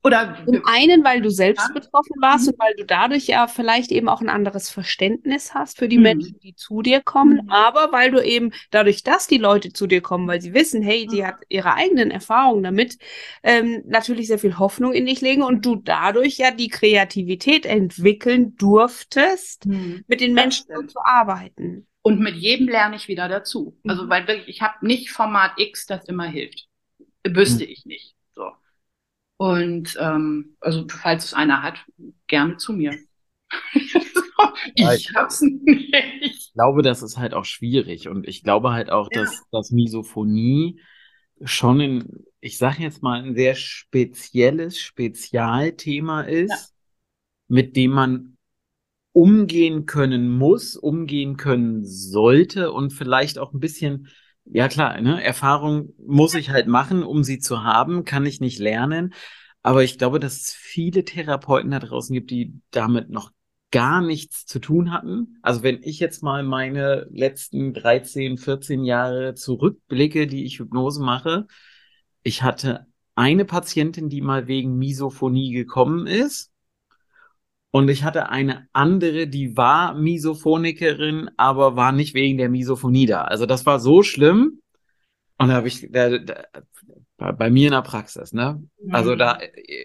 Oder 0.01 0.37
zum 0.45 0.61
einen, 0.65 1.03
weil 1.03 1.19
du 1.19 1.29
selbst 1.29 1.67
ja. 1.67 1.73
betroffen 1.73 2.15
warst 2.21 2.45
mhm. 2.45 2.53
und 2.53 2.59
weil 2.59 2.73
du 2.75 2.85
dadurch 2.85 3.25
ja 3.25 3.47
vielleicht 3.47 3.91
eben 3.91 4.07
auch 4.07 4.21
ein 4.21 4.29
anderes 4.29 4.69
Verständnis 4.69 5.53
hast 5.53 5.77
für 5.77 5.89
die 5.89 5.97
mhm. 5.97 6.03
Menschen, 6.03 6.39
die 6.39 6.55
zu 6.55 6.81
dir 6.83 7.01
kommen, 7.01 7.41
mhm. 7.43 7.49
aber 7.49 7.91
weil 7.91 8.11
du 8.11 8.23
eben 8.23 8.51
dadurch, 8.69 9.03
dass 9.03 9.27
die 9.27 9.39
Leute 9.39 9.73
zu 9.73 9.87
dir 9.87 10.01
kommen, 10.01 10.27
weil 10.27 10.39
sie 10.39 10.53
wissen, 10.53 10.81
hey, 10.81 11.05
die 11.05 11.25
hat 11.25 11.37
ihre 11.49 11.73
eigenen 11.73 12.11
Erfahrungen 12.11 12.63
damit, 12.63 12.97
ähm, 13.43 13.83
natürlich 13.87 14.27
sehr 14.27 14.39
viel 14.39 14.57
Hoffnung 14.57 14.93
in 14.93 15.07
dich 15.07 15.19
legen 15.19 15.41
und 15.41 15.65
du 15.65 15.75
dadurch 15.75 16.37
ja 16.37 16.51
die 16.51 16.69
Kreativität 16.69 17.65
entwickeln 17.65 18.55
durftest, 18.55 19.65
mhm. 19.65 20.05
mit 20.07 20.21
den 20.21 20.33
Menschen 20.33 20.67
zu 20.87 20.99
arbeiten. 21.03 21.88
Und 22.01 22.19
mit 22.19 22.35
jedem 22.35 22.67
lerne 22.67 22.95
ich 22.95 23.07
wieder 23.07 23.27
dazu. 23.27 23.77
Mhm. 23.83 23.89
Also, 23.89 24.09
weil 24.09 24.27
wirklich, 24.27 24.47
ich 24.47 24.61
habe 24.61 24.85
nicht 24.85 25.11
Format 25.11 25.53
X, 25.57 25.85
das 25.85 26.05
immer 26.05 26.25
hilft. 26.25 26.67
Wüsste 27.27 27.65
mhm. 27.65 27.69
ich 27.69 27.85
nicht. 27.85 28.15
So. 28.33 28.51
Und 29.37 29.97
ähm, 29.99 30.57
also, 30.59 30.85
falls 30.89 31.25
es 31.25 31.33
einer 31.33 31.61
hat, 31.61 31.85
gerne 32.27 32.57
zu 32.57 32.73
mir. 32.73 32.97
ich 34.75 35.11
hab's 35.15 35.41
nicht. 35.41 35.93
Ich 36.21 36.53
glaube, 36.53 36.81
das 36.81 37.01
ist 37.01 37.17
halt 37.17 37.33
auch 37.33 37.45
schwierig. 37.45 38.07
Und 38.07 38.27
ich 38.27 38.43
glaube 38.43 38.71
halt 38.71 38.89
auch, 38.89 39.09
ja. 39.11 39.21
dass, 39.21 39.43
dass 39.51 39.71
Misophonie 39.71 40.81
schon 41.43 41.81
ein, 41.81 42.25
ich 42.39 42.57
sage 42.57 42.83
jetzt 42.83 43.01
mal, 43.01 43.21
ein 43.23 43.35
sehr 43.35 43.55
spezielles 43.55 44.79
Spezialthema 44.79 46.21
ist, 46.21 46.49
ja. 46.49 46.57
mit 47.47 47.75
dem 47.75 47.91
man 47.91 48.37
umgehen 49.11 49.85
können 49.85 50.29
muss, 50.29 50.75
umgehen 50.75 51.37
können 51.37 51.85
sollte 51.85 52.71
und 52.71 52.93
vielleicht 52.93 53.39
auch 53.39 53.53
ein 53.53 53.59
bisschen, 53.59 54.07
ja 54.45 54.67
klar, 54.67 54.99
ne, 55.01 55.23
Erfahrung 55.23 55.93
muss 55.97 56.35
ich 56.35 56.49
halt 56.49 56.67
machen, 56.67 57.03
um 57.03 57.23
sie 57.23 57.39
zu 57.39 57.63
haben, 57.63 58.05
kann 58.05 58.25
ich 58.25 58.39
nicht 58.39 58.59
lernen. 58.59 59.13
Aber 59.61 59.83
ich 59.83 59.97
glaube, 59.97 60.19
dass 60.19 60.37
es 60.37 60.53
viele 60.53 61.03
Therapeuten 61.03 61.71
da 61.71 61.79
draußen 61.79 62.13
gibt, 62.13 62.31
die 62.31 62.61
damit 62.71 63.09
noch 63.09 63.31
gar 63.71 64.01
nichts 64.01 64.45
zu 64.45 64.59
tun 64.59 64.91
hatten. 64.91 65.37
Also 65.41 65.63
wenn 65.63 65.83
ich 65.83 65.99
jetzt 65.99 66.23
mal 66.23 66.43
meine 66.43 67.07
letzten 67.11 67.73
13, 67.73 68.37
14 68.37 68.83
Jahre 68.83 69.35
zurückblicke, 69.35 70.27
die 70.27 70.45
ich 70.45 70.59
Hypnose 70.59 71.01
mache, 71.01 71.45
ich 72.23 72.41
hatte 72.43 72.87
eine 73.15 73.45
Patientin, 73.45 74.09
die 74.09 74.21
mal 74.21 74.47
wegen 74.47 74.77
Misophonie 74.77 75.51
gekommen 75.51 76.07
ist. 76.07 76.51
Und 77.71 77.89
ich 77.89 78.03
hatte 78.03 78.29
eine 78.29 78.67
andere, 78.73 79.27
die 79.27 79.55
war 79.55 79.93
Misophonikerin, 79.93 81.29
aber 81.37 81.75
war 81.75 81.91
nicht 81.91 82.15
wegen 82.15 82.37
der 82.37 82.49
Misophonie 82.49 83.05
da. 83.05 83.23
Also 83.23 83.45
das 83.45 83.65
war 83.65 83.79
so 83.79 84.01
schlimm. 84.01 84.61
Und 85.37 85.49
da 85.49 85.53
habe 85.53 85.67
ich 85.67 85.87
da, 85.91 86.17
da, 86.17 86.45
bei 87.17 87.49
mir 87.49 87.67
in 87.67 87.73
der 87.73 87.81
Praxis, 87.81 88.33
ne? 88.33 88.63
Mhm. 88.81 88.95
Also 88.95 89.15
da, 89.15 89.39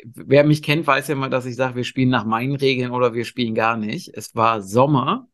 wer 0.04 0.44
mich 0.44 0.62
kennt, 0.62 0.86
weiß 0.86 1.08
ja 1.08 1.14
mal, 1.14 1.30
dass 1.30 1.46
ich 1.46 1.56
sage, 1.56 1.76
wir 1.76 1.84
spielen 1.84 2.08
nach 2.08 2.24
meinen 2.24 2.56
Regeln 2.56 2.90
oder 2.90 3.12
wir 3.12 3.24
spielen 3.24 3.54
gar 3.54 3.76
nicht. 3.76 4.10
Es 4.14 4.34
war 4.34 4.62
Sommer, 4.62 5.28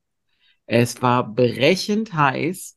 es 0.67 1.01
war 1.03 1.33
brechend 1.33 2.13
heiß. 2.13 2.77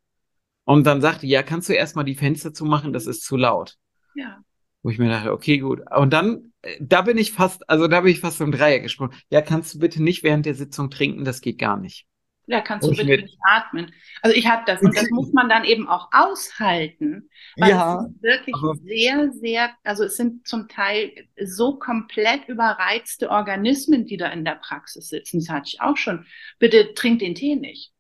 Und 0.66 0.86
dann 0.86 1.02
sagte, 1.02 1.28
ja, 1.28 1.44
kannst 1.44 1.68
du 1.68 1.74
erstmal 1.74 2.06
die 2.06 2.16
Fenster 2.16 2.54
zumachen, 2.54 2.94
das 2.94 3.08
ist 3.08 3.24
zu 3.24 3.38
laut. 3.38 3.78
Ja. 4.16 4.40
Wo 4.84 4.90
ich 4.90 5.00
mir 5.00 5.10
dachte, 5.10 5.32
okay, 5.32 5.58
gut. 5.58 5.82
Und 5.96 6.12
dann, 6.12 6.54
äh, 6.62 6.78
da 6.80 7.02
bin 7.02 7.18
ich 7.18 7.32
fast, 7.32 7.68
also 7.70 7.88
da 7.88 8.02
bin 8.02 8.12
ich 8.12 8.20
fast 8.20 8.42
um 8.42 8.52
Dreieck 8.52 8.84
gesprungen. 8.84 9.14
Ja, 9.30 9.42
kannst 9.42 9.74
du 9.74 9.80
bitte 9.80 10.04
nicht 10.04 10.24
während 10.24 10.46
der 10.46 10.56
Sitzung 10.56 10.90
trinken, 10.90 11.26
das 11.26 11.42
geht 11.42 11.58
gar 11.58 11.78
nicht. 11.78 12.06
Ja, 12.46 12.60
kannst 12.60 12.86
du 12.86 12.92
bitte 12.92 13.06
mit... 13.06 13.22
nicht 13.22 13.38
atmen. 13.48 13.94
Also 14.22 14.36
ich 14.36 14.48
habe 14.48 14.64
das 14.66 14.82
und 14.82 14.96
das 14.98 15.10
muss 15.12 15.32
man 15.32 15.48
dann 15.48 15.64
eben 15.64 15.88
auch 15.88 16.10
aushalten, 16.12 17.30
weil 17.56 17.70
ja, 17.70 18.02
es 18.02 18.12
ist 18.12 18.22
wirklich 18.22 18.56
sehr, 18.84 19.32
sehr, 19.32 19.70
also 19.84 20.04
es 20.04 20.18
sind 20.18 20.46
zum 20.46 20.68
Teil 20.68 21.14
so 21.42 21.80
komplett 21.80 22.50
überreizte 22.50 23.30
Organismen, 23.30 24.06
die 24.06 24.18
da 24.18 24.28
in 24.28 24.44
der 24.44 24.56
Praxis 24.56 25.08
sitzen. 25.08 25.40
Das 25.40 25.50
hatte 25.50 25.70
ich 25.74 25.80
auch 25.82 25.96
schon. 25.96 26.26
Bitte 26.60 26.94
trink 26.94 27.20
den 27.20 27.36
Tee 27.36 27.56
nicht. 27.56 27.94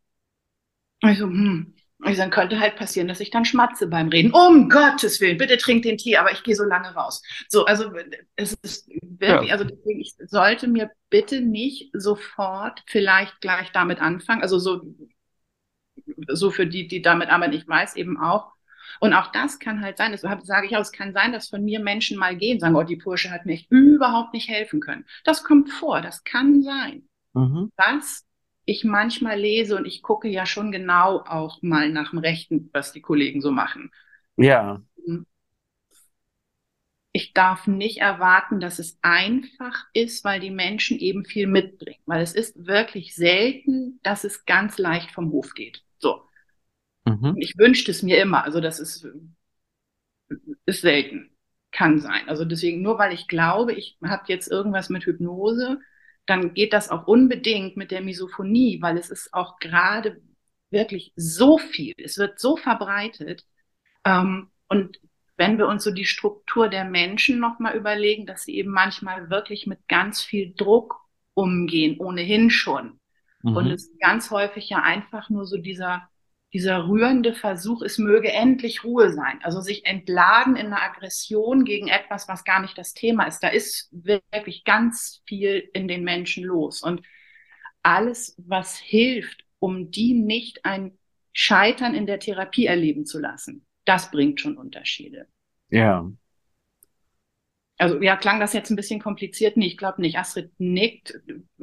Also, 1.01 1.25
hm, 1.25 1.73
also 2.03 2.21
dann 2.21 2.29
könnte 2.29 2.59
halt 2.59 2.75
passieren, 2.75 3.07
dass 3.07 3.19
ich 3.19 3.31
dann 3.31 3.45
schmatze 3.45 3.87
beim 3.87 4.09
Reden. 4.09 4.33
Um 4.33 4.69
Gottes 4.69 5.21
Willen, 5.21 5.37
bitte 5.37 5.57
trink 5.57 5.83
den 5.83 5.97
Tee, 5.97 6.17
aber 6.17 6.31
ich 6.31 6.43
gehe 6.43 6.55
so 6.55 6.63
lange 6.63 6.93
raus. 6.93 7.21
So, 7.47 7.65
also 7.65 7.91
es 8.35 8.53
ist 8.61 8.89
wirklich, 9.01 9.49
ja. 9.49 9.53
also 9.53 9.63
deswegen, 9.63 10.01
ich 10.01 10.13
sollte 10.25 10.67
mir 10.67 10.91
bitte 11.09 11.41
nicht 11.41 11.89
sofort 11.93 12.83
vielleicht 12.87 13.39
gleich 13.41 13.71
damit 13.71 14.01
anfangen. 14.01 14.41
Also 14.41 14.59
so, 14.59 14.81
so 16.27 16.51
für 16.51 16.67
die, 16.67 16.87
die 16.87 17.01
damit 17.01 17.29
arbeiten, 17.29 17.53
ich 17.53 17.67
weiß 17.67 17.95
eben 17.95 18.19
auch. 18.19 18.51
Und 18.99 19.13
auch 19.13 19.31
das 19.31 19.59
kann 19.59 19.81
halt 19.81 19.97
sein, 19.97 20.11
das 20.11 20.21
sage 20.21 20.67
ich 20.67 20.75
auch, 20.75 20.81
es 20.81 20.91
kann 20.91 21.13
sein, 21.13 21.31
dass 21.31 21.49
von 21.49 21.63
mir 21.63 21.79
Menschen 21.79 22.17
mal 22.17 22.35
gehen, 22.35 22.59
sagen, 22.59 22.75
oh, 22.75 22.83
die 22.83 22.97
Pursche 22.97 23.31
hat 23.31 23.45
mir 23.45 23.59
überhaupt 23.69 24.33
nicht 24.33 24.49
helfen 24.49 24.79
können. 24.81 25.05
Das 25.23 25.43
kommt 25.43 25.69
vor, 25.69 26.01
das 26.01 26.23
kann 26.23 26.61
sein. 26.61 27.07
Mhm. 27.33 27.71
Das 27.75 28.25
ich 28.65 28.83
manchmal 28.83 29.39
lese 29.39 29.75
und 29.75 29.85
ich 29.85 30.01
gucke 30.01 30.27
ja 30.27 30.45
schon 30.45 30.71
genau 30.71 31.19
auch 31.19 31.61
mal 31.61 31.89
nach 31.89 32.11
dem 32.11 32.19
Rechten, 32.19 32.69
was 32.73 32.93
die 32.93 33.01
Kollegen 33.01 33.41
so 33.41 33.51
machen. 33.51 33.91
Ja. 34.37 34.81
Ich 37.11 37.33
darf 37.33 37.67
nicht 37.67 37.99
erwarten, 37.99 38.59
dass 38.59 38.79
es 38.79 38.97
einfach 39.03 39.85
ist, 39.93 40.23
weil 40.23 40.39
die 40.39 40.49
Menschen 40.49 40.97
eben 40.97 41.25
viel 41.25 41.45
mitbringen. 41.45 42.01
Weil 42.07 42.23
es 42.23 42.33
ist 42.33 42.65
wirklich 42.65 43.15
selten, 43.15 43.99
dass 44.01 44.23
es 44.23 44.45
ganz 44.45 44.79
leicht 44.79 45.11
vom 45.11 45.31
Hof 45.31 45.53
geht. 45.53 45.83
So. 45.99 46.23
Mhm. 47.05 47.35
Ich 47.37 47.55
wünschte 47.57 47.91
es 47.91 48.01
mir 48.01 48.19
immer. 48.19 48.43
Also 48.43 48.61
das 48.61 48.79
ist, 48.79 49.07
ist 50.65 50.81
selten. 50.81 51.29
Kann 51.71 51.99
sein. 51.99 52.27
Also 52.27 52.45
deswegen, 52.45 52.81
nur 52.81 52.97
weil 52.97 53.13
ich 53.13 53.27
glaube, 53.27 53.73
ich 53.73 53.97
habe 54.03 54.23
jetzt 54.27 54.49
irgendwas 54.49 54.89
mit 54.89 55.05
Hypnose, 55.05 55.79
dann 56.25 56.53
geht 56.53 56.73
das 56.73 56.89
auch 56.89 57.07
unbedingt 57.07 57.77
mit 57.77 57.91
der 57.91 58.01
Misophonie, 58.01 58.81
weil 58.81 58.97
es 58.97 59.09
ist 59.09 59.33
auch 59.33 59.59
gerade 59.59 60.21
wirklich 60.69 61.13
so 61.15 61.57
viel, 61.57 61.93
es 61.97 62.17
wird 62.17 62.39
so 62.39 62.57
verbreitet. 62.57 63.45
Ähm, 64.05 64.49
und 64.67 64.99
wenn 65.37 65.57
wir 65.57 65.67
uns 65.67 65.83
so 65.83 65.91
die 65.91 66.05
Struktur 66.05 66.69
der 66.69 66.85
Menschen 66.85 67.39
nochmal 67.39 67.75
überlegen, 67.75 68.25
dass 68.25 68.43
sie 68.43 68.55
eben 68.55 68.71
manchmal 68.71 69.29
wirklich 69.29 69.67
mit 69.67 69.87
ganz 69.87 70.21
viel 70.21 70.53
Druck 70.55 70.99
umgehen, 71.33 71.99
ohnehin 71.99 72.49
schon. 72.49 72.99
Mhm. 73.41 73.57
Und 73.57 73.71
es 73.71 73.91
ganz 73.99 74.31
häufig 74.31 74.69
ja 74.69 74.81
einfach 74.81 75.29
nur 75.29 75.45
so 75.45 75.57
dieser, 75.57 76.07
dieser 76.53 76.87
rührende 76.87 77.33
Versuch, 77.33 77.81
es 77.81 77.97
möge 77.97 78.31
endlich 78.31 78.83
Ruhe 78.83 79.11
sein. 79.11 79.39
Also 79.41 79.59
sich 79.59 79.85
entladen 79.85 80.55
in 80.55 80.67
einer 80.67 80.83
Aggression 80.83 81.65
gegen 81.65 81.87
etwas, 81.87 82.27
was 82.27 82.43
gar 82.43 82.61
nicht 82.61 82.77
das 82.77 82.93
Thema 82.93 83.25
ist. 83.25 83.39
Da 83.39 83.47
ist 83.47 83.89
wirklich 83.91 84.63
ganz 84.63 85.23
viel 85.25 85.67
in 85.73 85.87
den 85.87 86.03
Menschen 86.03 86.43
los. 86.43 86.83
Und 86.83 87.01
alles, 87.81 88.35
was 88.37 88.77
hilft, 88.77 89.45
um 89.57 89.89
die 89.89 90.13
nicht 90.13 90.63
ein 90.63 90.97
Scheitern 91.33 91.95
in 91.95 92.05
der 92.05 92.19
Therapie 92.19 92.67
erleben 92.67 93.07
zu 93.07 93.19
lassen, 93.19 93.65
das 93.85 94.11
bringt 94.11 94.39
schon 94.39 94.55
Unterschiede. 94.55 95.27
Ja. 95.69 96.09
Also 97.77 98.01
ja, 98.01 98.15
klang 98.15 98.39
das 98.39 98.53
jetzt 98.53 98.69
ein 98.69 98.75
bisschen 98.75 99.01
kompliziert? 99.01 99.57
Nee, 99.57 99.67
ich 99.67 99.77
glaube 99.77 100.01
nicht. 100.01 100.17
Astrid 100.17 100.51
nickt. 100.59 101.19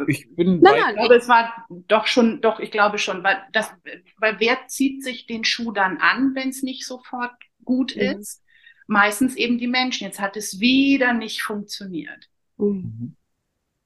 Ich 0.09 0.35
bin 0.35 0.61
nein, 0.61 0.81
nein, 0.81 0.99
aber 0.99 1.17
es 1.17 1.29
war 1.29 1.67
doch 1.69 2.07
schon, 2.07 2.41
doch, 2.41 2.59
ich 2.59 2.71
glaube 2.71 2.99
schon, 2.99 3.23
weil 3.23 3.39
das, 3.53 3.73
weil 4.19 4.41
wer 4.41 4.67
zieht 4.67 5.05
sich 5.05 5.27
den 5.27 5.45
Schuh 5.45 5.73
dann 5.73 5.99
an, 5.99 6.35
wenn 6.35 6.49
es 6.49 6.63
nicht 6.63 6.85
sofort 6.85 7.33
gut 7.65 7.95
mhm. 7.95 8.03
ist? 8.03 8.43
Meistens 8.87 9.37
eben 9.37 9.59
die 9.59 9.69
Menschen. 9.69 10.05
Jetzt 10.05 10.21
hat 10.21 10.37
es 10.37 10.59
wieder 10.59 11.13
nicht 11.13 11.43
funktioniert. 11.43 12.29
Mhm. 12.57 13.17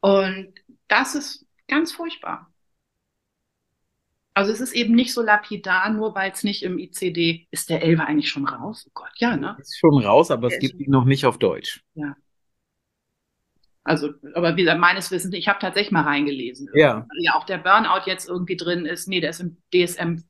Und 0.00 0.54
das 0.88 1.14
ist 1.14 1.46
ganz 1.68 1.92
furchtbar. 1.92 2.53
Also 4.36 4.50
es 4.50 4.60
ist 4.60 4.72
eben 4.74 4.94
nicht 4.94 5.14
so 5.14 5.22
lapidar, 5.22 5.90
nur 5.90 6.14
weil 6.16 6.32
es 6.32 6.42
nicht 6.42 6.64
im 6.64 6.78
ICD 6.78 7.46
ist. 7.52 7.70
Der 7.70 7.82
Elfer 7.82 8.06
eigentlich 8.06 8.28
schon 8.28 8.46
raus? 8.46 8.84
Oh 8.88 8.90
Gott, 8.92 9.12
ja, 9.16 9.36
ne? 9.36 9.56
Ist 9.60 9.78
schon 9.78 10.02
raus, 10.02 10.32
aber 10.32 10.48
der 10.48 10.58
es 10.58 10.60
gibt 10.60 10.80
ihn 10.80 10.90
noch 10.90 11.04
nicht 11.04 11.24
auf 11.24 11.38
Deutsch. 11.38 11.84
Ja. 11.94 12.16
Also, 13.84 14.10
aber 14.34 14.56
wie 14.56 14.62
gesagt, 14.62 14.80
meines 14.80 15.10
Wissens, 15.10 15.34
ich 15.34 15.46
habe 15.46 15.60
tatsächlich 15.60 15.92
mal 15.92 16.02
reingelesen. 16.02 16.68
Ja. 16.74 17.06
Ja, 17.18 17.34
auch 17.34 17.44
der 17.44 17.58
Burnout 17.58 18.06
jetzt 18.06 18.28
irgendwie 18.28 18.56
drin 18.56 18.86
ist. 18.86 19.06
Nee, 19.06 19.20
der 19.20 19.30
ist 19.30 19.40
im 19.40 19.58
DSM 19.72 20.24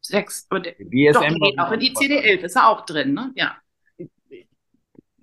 6. 0.00 0.46
Oder, 0.50 0.72
DSM 0.72 1.12
doch, 1.12 1.20
der 1.20 1.30
geht 1.32 1.58
auch 1.58 1.72
in 1.72 1.80
ICD 1.80 2.16
11, 2.18 2.42
ist 2.44 2.56
er 2.56 2.68
auch 2.68 2.86
drin, 2.86 3.12
ne? 3.12 3.32
Ja. 3.34 3.56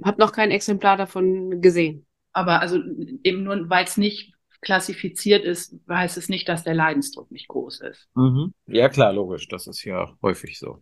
Hab 0.04 0.20
noch 0.20 0.34
kein 0.34 0.52
Exemplar 0.52 0.98
davon 0.98 1.62
gesehen. 1.62 2.06
Aber 2.34 2.60
also 2.60 2.80
eben 3.24 3.44
nur, 3.44 3.70
weil 3.70 3.86
es 3.86 3.96
nicht 3.96 4.33
klassifiziert 4.64 5.44
ist, 5.44 5.76
heißt 5.90 6.18
es 6.18 6.30
nicht, 6.30 6.50
dass 6.50 6.64
der 6.64 6.74
Leidensdruck 6.74 7.32
nicht 7.32 7.48
groß 7.48 7.82
ist. 7.82 8.10
Mhm. 8.16 8.54
Ja, 8.66 8.90
klar, 8.90 9.14
logisch. 9.14 9.48
Das 9.48 9.68
ist 9.68 9.84
ja 9.84 10.16
häufig 10.22 10.58
so. 10.58 10.82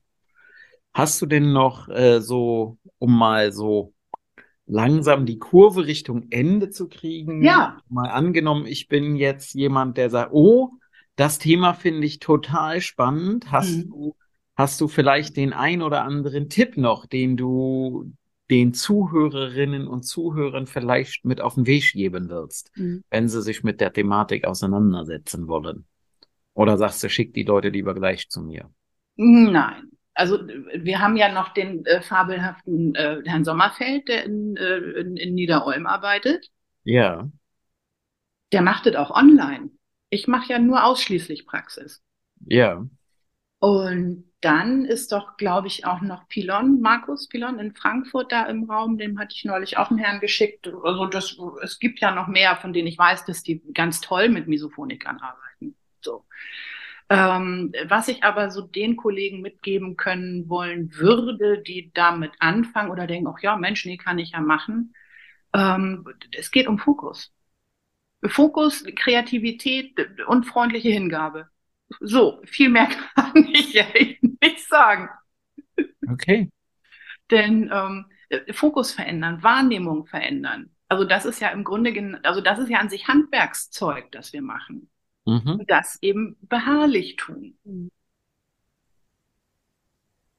Hast 0.94 1.22
du 1.22 1.26
denn 1.26 1.54
noch 1.54 1.89
äh, 1.89 2.22
so, 2.22 2.78
um 3.00 3.17
mal 3.17 3.52
so 3.52 3.94
langsam 4.65 5.26
die 5.26 5.39
Kurve 5.39 5.86
Richtung 5.86 6.28
Ende 6.30 6.70
zu 6.70 6.88
kriegen? 6.88 7.44
Ja. 7.44 7.80
Mal 7.89 8.10
angenommen, 8.10 8.65
ich 8.65 8.88
bin 8.88 9.15
jetzt 9.15 9.54
jemand, 9.54 9.98
der 9.98 10.10
sagt, 10.10 10.32
oh, 10.34 10.72
das 11.15 11.39
Thema 11.39 11.74
finde 11.74 12.08
ich 12.08 12.20
total 12.20 12.82
spannend. 12.82 13.52
Hast 13.52 13.78
mhm. 13.78 13.89
du, 13.89 14.15
hast 14.56 14.80
du 14.82 14.88
vielleicht 14.88 15.38
den 15.38 15.54
ein 15.54 15.82
oder 15.82 16.04
anderen 16.04 16.50
Tipp 16.50 16.78
noch, 16.78 17.06
den 17.06 17.38
du 17.38 18.12
den 18.52 18.74
Zuhörerinnen 18.74 19.88
und 19.88 20.04
Zuhörern 20.04 20.68
vielleicht 20.68 21.24
mit 21.24 21.40
auf 21.40 21.56
den 21.56 21.66
Weg 21.66 21.94
geben 21.94 22.30
willst, 22.30 22.70
mhm. 22.76 23.04
wenn 23.10 23.30
sie 23.30 23.42
sich 23.42 23.64
mit 23.64 23.80
der 23.80 23.94
Thematik 23.94 24.46
auseinandersetzen 24.46 25.48
wollen? 25.48 25.86
Oder 26.54 26.78
sagst 26.78 27.02
du, 27.02 27.10
schick 27.10 27.34
die 27.34 27.44
Leute 27.44 27.70
lieber 27.70 27.96
gleich 27.96 28.30
zu 28.30 28.42
mir? 28.42 28.70
Nein. 29.16 29.90
Also 30.14 30.40
wir 30.46 31.00
haben 31.00 31.16
ja 31.16 31.32
noch 31.32 31.54
den 31.54 31.86
äh, 31.86 32.02
fabelhaften 32.02 32.94
äh, 32.96 33.22
Herrn 33.26 33.46
Sommerfeld, 33.46 34.10
der 34.10 34.26
in, 34.26 34.58
äh, 34.58 34.78
in, 35.00 35.16
in 35.16 35.34
Niederolm 35.34 35.88
arbeitet. 35.88 36.50
Ja. 36.84 37.30
Der 38.52 38.62
macht 38.62 38.86
das 38.86 38.96
auch 38.96 39.12
online. 39.12 39.70
Ich 40.10 40.28
mache 40.28 40.52
ja 40.52 40.60
nur 40.60 40.84
ausschließlich 40.84 41.48
Praxis. 41.48 42.04
Ja. 42.46 42.86
Und 43.62 44.24
dann 44.41 44.86
ist 44.86 45.12
doch, 45.12 45.38
glaube 45.38 45.67
ich, 45.67 45.86
auch 45.86 46.02
noch 46.02 46.28
Pilon, 46.28 46.82
Markus 46.82 47.28
Pilon 47.28 47.60
in 47.60 47.76
Frankfurt 47.76 48.32
da 48.32 48.47
im 48.47 48.63
Raum, 48.63 48.97
dem 48.97 49.19
hatte 49.19 49.36
ich 49.36 49.45
neulich 49.45 49.78
auch 49.78 49.91
einen 49.91 50.00
Herrn 50.00 50.19
geschickt. 50.19 50.67
Also 50.84 51.06
das, 51.06 51.38
es 51.62 51.78
gibt 51.78 52.00
ja 52.00 52.10
noch 52.10 52.28
mehr, 52.28 52.58
von 52.58 52.74
denen 52.74 52.88
ich 52.88 52.97
weiß, 52.97 53.24
dass 53.26 53.43
die 53.43 53.62
ganz 53.76 54.02
toll 54.02 54.30
mit 54.30 54.47
Misophonikern 54.47 55.19
arbeiten. 55.19 55.76
So. 56.02 56.26
Ähm, 57.08 57.71
was 57.88 58.08
ich 58.08 58.24
aber 58.24 58.50
so 58.50 58.62
den 58.62 58.95
Kollegen 58.97 59.41
mitgeben 59.41 59.95
können 59.95 60.50
wollen 60.50 60.95
würde, 60.95 61.62
die 61.62 61.91
damit 61.93 62.32
anfangen 62.39 62.89
oder 62.89 63.06
denken, 63.06 63.28
ach 63.28 63.43
ja, 63.43 63.56
Mensch, 63.58 63.86
nee, 63.86 63.97
kann 63.97 64.17
ich 64.17 64.32
ja 64.32 64.41
machen. 64.41 64.95
Ähm, 65.54 66.04
es 66.36 66.50
geht 66.50 66.67
um 66.67 66.80
Fokus. 66.80 67.32
Fokus, 68.26 68.84
Kreativität 68.95 69.95
und 70.26 70.45
freundliche 70.47 70.89
Hingabe. 70.89 71.51
So, 71.99 72.41
viel 72.45 72.69
mehr 72.69 72.88
kann 73.15 73.45
ich 73.54 73.73
ja 73.73 73.86
nicht 74.41 74.67
sagen. 74.67 75.10
Okay. 76.10 76.49
Denn 77.30 77.69
ähm, 77.73 78.06
Fokus 78.51 78.93
verändern, 78.93 79.43
Wahrnehmung 79.43 80.06
verändern. 80.06 80.71
Also 80.88 81.06
das 81.06 81.25
ist 81.25 81.39
ja 81.39 81.49
im 81.49 81.63
Grunde, 81.63 82.19
also 82.23 82.41
das 82.41 82.60
ist 82.60 82.69
ja 82.69 82.80
an 82.80 82.89
sich 82.89 83.08
Handwerkszeug, 83.08 84.12
das 84.12 84.34
wir 84.34 84.41
machen. 84.41 84.89
Mhm. 85.25 85.63
Das 85.67 85.97
eben 86.01 86.36
beharrlich 86.41 87.15
tun. 87.15 87.56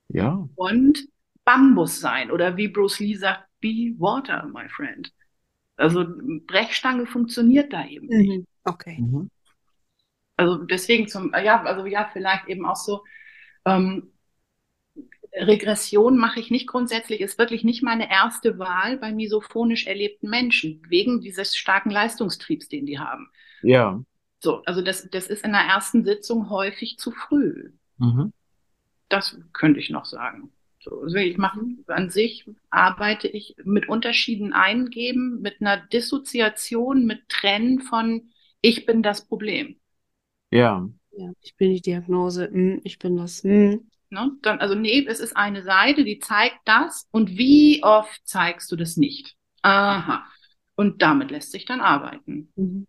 Ja. 0.08 0.46
Und 0.56 1.08
Bambus 1.44 2.00
sein 2.00 2.30
oder 2.30 2.56
wie 2.56 2.68
Bruce 2.68 3.00
Lee 3.00 3.14
sagt, 3.14 3.48
be 3.60 3.94
water, 3.98 4.46
my 4.52 4.68
friend. 4.68 5.12
Also 5.76 6.04
Brechstange 6.46 7.06
funktioniert 7.06 7.72
da 7.72 7.86
eben 7.86 8.06
nicht. 8.06 8.38
Mhm. 8.38 8.46
Okay. 8.64 8.98
Mhm. 9.00 9.30
Also 10.42 10.56
deswegen 10.64 11.06
zum, 11.06 11.32
ja, 11.44 11.62
also 11.62 11.86
ja, 11.86 12.10
vielleicht 12.12 12.48
eben 12.48 12.66
auch 12.66 12.76
so, 12.76 13.04
ähm, 13.64 14.12
Regression 15.34 16.18
mache 16.18 16.40
ich 16.40 16.50
nicht 16.50 16.66
grundsätzlich, 16.66 17.20
ist 17.20 17.38
wirklich 17.38 17.62
nicht 17.62 17.82
meine 17.82 18.10
erste 18.10 18.58
Wahl 18.58 18.98
bei 18.98 19.12
misophonisch 19.12 19.86
erlebten 19.86 20.28
Menschen, 20.28 20.82
wegen 20.88 21.20
dieses 21.20 21.56
starken 21.56 21.90
Leistungstriebs, 21.90 22.68
den 22.68 22.86
die 22.86 22.98
haben. 22.98 23.30
Ja. 23.62 24.02
So, 24.40 24.64
also 24.64 24.82
das, 24.82 25.08
das 25.10 25.28
ist 25.28 25.44
in 25.44 25.52
der 25.52 25.62
ersten 25.62 26.04
Sitzung 26.04 26.50
häufig 26.50 26.98
zu 26.98 27.12
früh. 27.12 27.70
Mhm. 27.98 28.32
Das 29.08 29.38
könnte 29.52 29.78
ich 29.78 29.90
noch 29.90 30.06
sagen. 30.06 30.52
So, 30.80 31.02
also 31.02 31.16
ich 31.16 31.38
mache 31.38 31.60
an 31.86 32.10
sich 32.10 32.46
arbeite 32.70 33.28
ich 33.28 33.54
mit 33.62 33.88
Unterschieden 33.88 34.52
eingeben, 34.52 35.40
mit 35.40 35.60
einer 35.60 35.76
Dissoziation, 35.76 37.06
mit 37.06 37.28
Trennen 37.28 37.80
von 37.80 38.32
ich 38.60 38.86
bin 38.86 39.04
das 39.04 39.26
Problem. 39.26 39.76
Ja. 40.52 40.86
Ja, 41.16 41.32
ich 41.40 41.56
bin 41.56 41.72
die 41.72 41.80
Diagnose, 41.80 42.48
hm, 42.48 42.80
ich 42.84 42.98
bin 42.98 43.16
das. 43.16 43.42
Hm. 43.42 43.90
Ne? 44.10 44.30
Dann, 44.42 44.60
also 44.60 44.74
nee, 44.74 45.04
es 45.08 45.20
ist 45.20 45.36
eine 45.36 45.62
Seite, 45.62 46.04
die 46.04 46.18
zeigt 46.18 46.58
das 46.66 47.06
und 47.10 47.36
wie 47.38 47.82
oft 47.82 48.20
zeigst 48.24 48.70
du 48.70 48.76
das 48.76 48.96
nicht? 48.96 49.34
Aha. 49.62 50.26
Und 50.74 51.00
damit 51.02 51.30
lässt 51.30 51.52
sich 51.52 51.64
dann 51.64 51.80
arbeiten. 51.80 52.52
Mhm. 52.56 52.86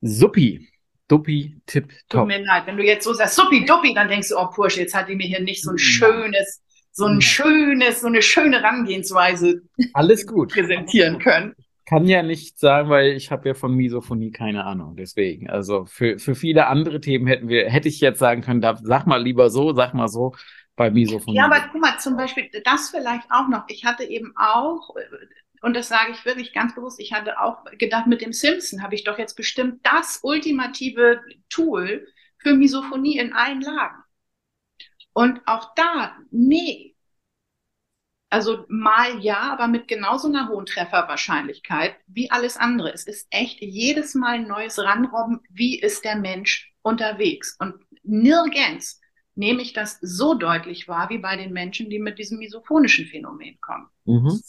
Suppi. 0.00 0.68
Duppi, 1.08 1.60
Tipp, 1.66 1.92
top. 2.08 2.20
Tut 2.20 2.28
mir 2.28 2.44
leid, 2.44 2.66
wenn 2.66 2.76
du 2.76 2.84
jetzt 2.84 3.02
so 3.02 3.12
sagst, 3.12 3.34
Suppi, 3.34 3.64
Duppi, 3.64 3.92
dann 3.94 4.06
denkst 4.06 4.28
du, 4.28 4.36
oh 4.38 4.48
Pursche, 4.48 4.82
jetzt 4.82 4.94
hat 4.94 5.08
die 5.08 5.16
mir 5.16 5.26
hier 5.26 5.40
nicht 5.40 5.64
so 5.64 5.72
ein 5.72 5.78
schönes, 5.78 6.62
so 6.92 7.06
ein 7.06 7.20
schönes, 7.20 8.00
so 8.00 8.06
eine 8.06 8.22
schöne 8.22 8.62
Herangehensweise 8.62 9.62
Alles 9.94 10.24
gut. 10.24 10.52
präsentieren 10.52 11.18
können 11.18 11.56
kann 11.90 12.06
ja 12.06 12.22
nicht 12.22 12.60
sagen, 12.60 12.88
weil 12.88 13.16
ich 13.16 13.32
habe 13.32 13.48
ja 13.48 13.54
von 13.54 13.74
Misophonie 13.74 14.30
keine 14.30 14.64
Ahnung. 14.64 14.94
Deswegen, 14.94 15.50
also 15.50 15.86
für, 15.86 16.20
für 16.20 16.36
viele 16.36 16.68
andere 16.68 17.00
Themen 17.00 17.26
hätten 17.26 17.48
wir, 17.48 17.68
hätte 17.68 17.88
ich 17.88 18.00
jetzt 18.00 18.20
sagen 18.20 18.42
können, 18.42 18.60
da, 18.60 18.76
sag 18.80 19.08
mal 19.08 19.20
lieber 19.20 19.50
so, 19.50 19.74
sag 19.74 19.92
mal 19.92 20.06
so 20.06 20.32
bei 20.76 20.88
Misophonie. 20.92 21.38
Ja, 21.38 21.46
aber 21.46 21.68
guck 21.72 21.80
mal, 21.80 21.98
zum 21.98 22.16
Beispiel 22.16 22.48
das 22.62 22.90
vielleicht 22.90 23.28
auch 23.32 23.48
noch. 23.48 23.64
Ich 23.66 23.84
hatte 23.84 24.04
eben 24.04 24.32
auch, 24.36 24.94
und 25.62 25.74
das 25.74 25.88
sage 25.88 26.12
ich 26.12 26.24
wirklich 26.24 26.52
ganz 26.52 26.76
bewusst, 26.76 27.00
ich 27.00 27.12
hatte 27.12 27.40
auch 27.40 27.64
gedacht, 27.76 28.06
mit 28.06 28.20
dem 28.20 28.32
Simpson 28.32 28.84
habe 28.84 28.94
ich 28.94 29.02
doch 29.02 29.18
jetzt 29.18 29.34
bestimmt 29.34 29.80
das 29.82 30.20
ultimative 30.22 31.20
Tool 31.48 32.06
für 32.38 32.54
Misophonie 32.54 33.18
in 33.18 33.32
allen 33.32 33.62
Lagen. 33.62 33.96
Und 35.12 35.40
auch 35.44 35.74
da, 35.74 36.16
nee, 36.30 36.94
also 38.30 38.64
mal 38.68 39.18
ja, 39.18 39.52
aber 39.52 39.66
mit 39.66 39.88
genauso 39.88 40.28
einer 40.28 40.48
hohen 40.48 40.64
Trefferwahrscheinlichkeit 40.64 41.96
wie 42.06 42.30
alles 42.30 42.56
andere. 42.56 42.92
Es 42.92 43.04
ist 43.04 43.26
echt 43.30 43.60
jedes 43.60 44.14
Mal 44.14 44.36
ein 44.36 44.46
neues 44.46 44.78
Ranrobben, 44.78 45.40
wie 45.50 45.80
ist 45.80 46.04
der 46.04 46.16
Mensch 46.16 46.72
unterwegs. 46.82 47.56
Und 47.58 47.74
nirgends 48.04 49.00
nehme 49.34 49.62
ich 49.62 49.72
das 49.72 49.98
so 50.00 50.34
deutlich 50.34 50.86
wahr 50.86 51.10
wie 51.10 51.18
bei 51.18 51.36
den 51.36 51.52
Menschen, 51.52 51.90
die 51.90 51.98
mit 51.98 52.18
diesem 52.18 52.38
misophonischen 52.38 53.06
Phänomen 53.06 53.60
kommen. 53.60 53.88
Mhm. 54.04 54.40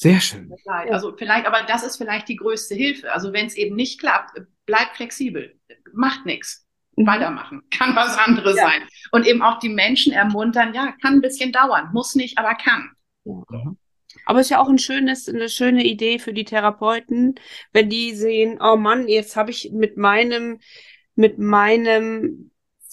Sehr 0.00 0.20
schön. 0.20 0.54
Also 0.66 1.14
vielleicht, 1.16 1.46
aber 1.46 1.64
das 1.64 1.82
ist 1.82 1.96
vielleicht 1.96 2.28
die 2.28 2.36
größte 2.36 2.74
Hilfe. 2.74 3.12
Also 3.12 3.32
wenn 3.32 3.46
es 3.46 3.56
eben 3.56 3.76
nicht 3.76 4.00
klappt, 4.00 4.40
bleib 4.64 4.94
flexibel, 4.94 5.58
macht 5.92 6.24
nichts. 6.24 6.67
Weitermachen, 7.06 7.62
kann 7.70 7.94
was 7.96 8.18
anderes 8.18 8.56
ja. 8.56 8.64
sein. 8.64 8.82
Und 9.12 9.26
eben 9.26 9.42
auch 9.42 9.58
die 9.58 9.68
Menschen 9.68 10.12
ermuntern, 10.12 10.74
ja, 10.74 10.92
kann 11.02 11.14
ein 11.14 11.20
bisschen 11.20 11.52
dauern, 11.52 11.90
muss 11.92 12.14
nicht, 12.14 12.38
aber 12.38 12.54
kann. 12.54 12.90
Ja. 13.24 13.42
Mhm. 13.50 13.78
Aber 14.24 14.40
es 14.40 14.46
ist 14.46 14.50
ja 14.50 14.60
auch 14.60 14.68
ein 14.68 14.78
schönes, 14.78 15.28
eine 15.28 15.48
schöne 15.48 15.84
Idee 15.84 16.18
für 16.18 16.34
die 16.34 16.44
Therapeuten, 16.44 17.36
wenn 17.72 17.88
die 17.88 18.14
sehen, 18.14 18.58
oh 18.60 18.76
Mann, 18.76 19.08
jetzt 19.08 19.36
habe 19.36 19.50
ich 19.50 19.70
mit 19.72 19.96
meinem, 19.96 20.60
mit 21.14 21.38
meinem 21.38 22.47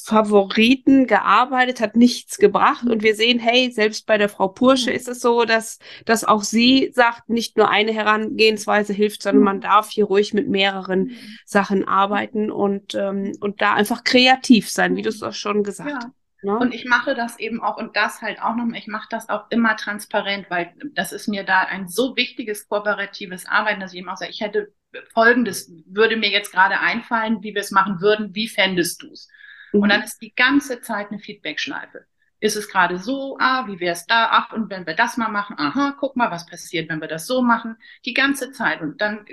Favoriten 0.06 1.08
gearbeitet, 1.08 1.82
hat 1.82 1.96
nichts 1.96 2.38
gebracht. 2.38 2.86
Und 2.88 3.02
wir 3.02 3.16
sehen, 3.16 3.40
hey, 3.40 3.72
selbst 3.72 4.06
bei 4.06 4.20
der 4.20 4.30
Frau 4.30 4.48
Pursche 4.48 4.92
ist 4.92 5.08
es 5.08 5.20
so, 5.20 5.46
dass, 5.46 5.80
dass 6.06 6.24
auch 6.24 6.44
sie 6.44 6.92
sagt, 6.94 7.28
nicht 7.30 7.58
nur 7.58 7.70
eine 7.70 7.92
Herangehensweise 7.92 8.94
hilft, 8.94 9.24
sondern 9.24 9.44
man 9.44 9.62
darf 9.62 9.90
hier 9.90 10.06
ruhig 10.06 10.34
mit 10.36 10.48
mehreren 10.48 11.12
Sachen 11.44 11.88
arbeiten 11.88 12.52
und, 12.52 12.94
ähm, 12.94 13.36
und 13.40 13.62
da 13.62 13.74
einfach 13.74 14.04
kreativ 14.04 14.70
sein, 14.70 14.96
wie 14.96 15.02
du 15.02 15.10
es 15.10 15.24
auch 15.24 15.34
schon 15.34 15.64
gesagt 15.64 15.92
hast. 15.92 16.04
Ja. 16.04 16.12
Ne? 16.44 16.60
Und 16.60 16.76
ich 16.76 16.86
mache 16.86 17.16
das 17.16 17.40
eben 17.40 17.60
auch 17.64 17.78
und 17.78 17.96
das 17.96 18.22
halt 18.22 18.40
auch 18.40 18.56
nochmal, 18.56 18.78
ich 18.78 18.86
mache 18.86 19.08
das 19.10 19.30
auch 19.30 19.50
immer 19.50 19.76
transparent, 19.76 20.46
weil 20.52 20.76
das 20.94 21.14
ist 21.14 21.28
mir 21.28 21.44
da 21.44 21.62
ein 21.62 21.88
so 21.88 22.16
wichtiges 22.16 22.68
kooperatives 22.68 23.48
Arbeiten, 23.48 23.80
dass 23.80 23.94
ich 23.94 24.00
eben 24.00 24.10
auch 24.10 24.18
sage, 24.18 24.30
ich 24.30 24.42
hätte 24.42 24.72
folgendes, 25.16 25.72
würde 25.88 26.16
mir 26.16 26.30
jetzt 26.30 26.52
gerade 26.52 26.80
einfallen, 26.80 27.42
wie 27.42 27.56
wir 27.56 27.62
es 27.62 27.72
machen 27.72 28.00
würden, 28.02 28.36
wie 28.36 28.48
fändest 28.48 29.02
du 29.02 29.12
es? 29.12 29.28
Mhm. 29.76 29.84
Und 29.84 29.90
dann 29.90 30.04
ist 30.04 30.22
die 30.22 30.34
ganze 30.34 30.82
Zeit 30.82 31.12
eine 31.12 31.20
Feedback-Schleife. 31.20 32.06
Ist 32.40 32.56
es 32.56 32.70
gerade 32.70 33.00
so, 33.00 33.38
ah, 33.40 33.66
wie 33.68 33.80
wäre 33.80 33.94
es 33.94 34.06
da, 34.06 34.28
ach, 34.32 34.52
und 34.54 34.70
wenn 34.70 34.86
wir 34.86 34.96
das 34.96 35.18
mal 35.18 35.30
machen, 35.30 35.56
aha, 35.58 35.96
guck 36.00 36.16
mal, 36.16 36.32
was 36.32 36.46
passiert, 36.46 36.90
wenn 36.90 37.02
wir 37.02 37.08
das 37.08 37.26
so 37.26 37.42
machen, 37.42 37.78
die 38.06 38.14
ganze 38.14 38.52
Zeit. 38.52 38.82
Und 38.82 39.02
dann, 39.02 39.26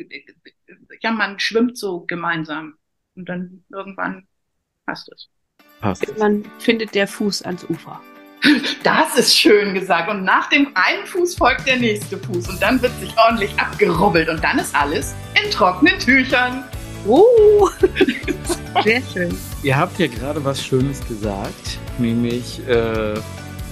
ja, 1.01 1.11
man 1.11 1.39
schwimmt 1.39 1.77
so 1.77 2.01
gemeinsam. 2.07 2.75
Und 3.15 3.29
dann 3.29 3.65
irgendwann 3.71 4.27
passt 4.87 5.11
es. 5.13 5.29
Passt. 5.81 6.19
Man 6.19 6.45
findet 6.59 6.95
der 6.95 7.07
Fuß 7.07 7.43
ans 7.43 7.65
Ufer. 7.69 8.01
Das 8.83 9.17
ist 9.17 9.39
schön 9.39 9.73
gesagt. 9.75 10.11
Und 10.11 10.25
nach 10.25 10.49
dem 10.49 10.73
einen 10.75 11.07
Fuß 11.07 11.37
folgt 11.37 11.67
der 11.69 11.77
nächste 11.77 12.19
Fuß. 12.19 12.49
Und 12.49 12.61
dann 12.61 12.83
wird 12.83 12.93
sich 12.99 13.17
ordentlich 13.17 13.57
abgerubbelt. 13.57 14.29
Und 14.29 14.43
dann 14.43 14.59
ist 14.59 14.75
alles 14.75 15.15
in 15.41 15.49
trockenen 15.53 15.97
Tüchern. 16.01 16.65
Uh, 17.07 17.69
sehr 18.85 19.03
schön. 19.13 19.37
Ihr 19.63 19.77
habt 19.77 19.99
ja 19.99 20.07
gerade 20.07 20.45
was 20.45 20.65
Schönes 20.65 21.07
gesagt, 21.07 21.79
nämlich 21.99 22.61
äh, 22.69 23.15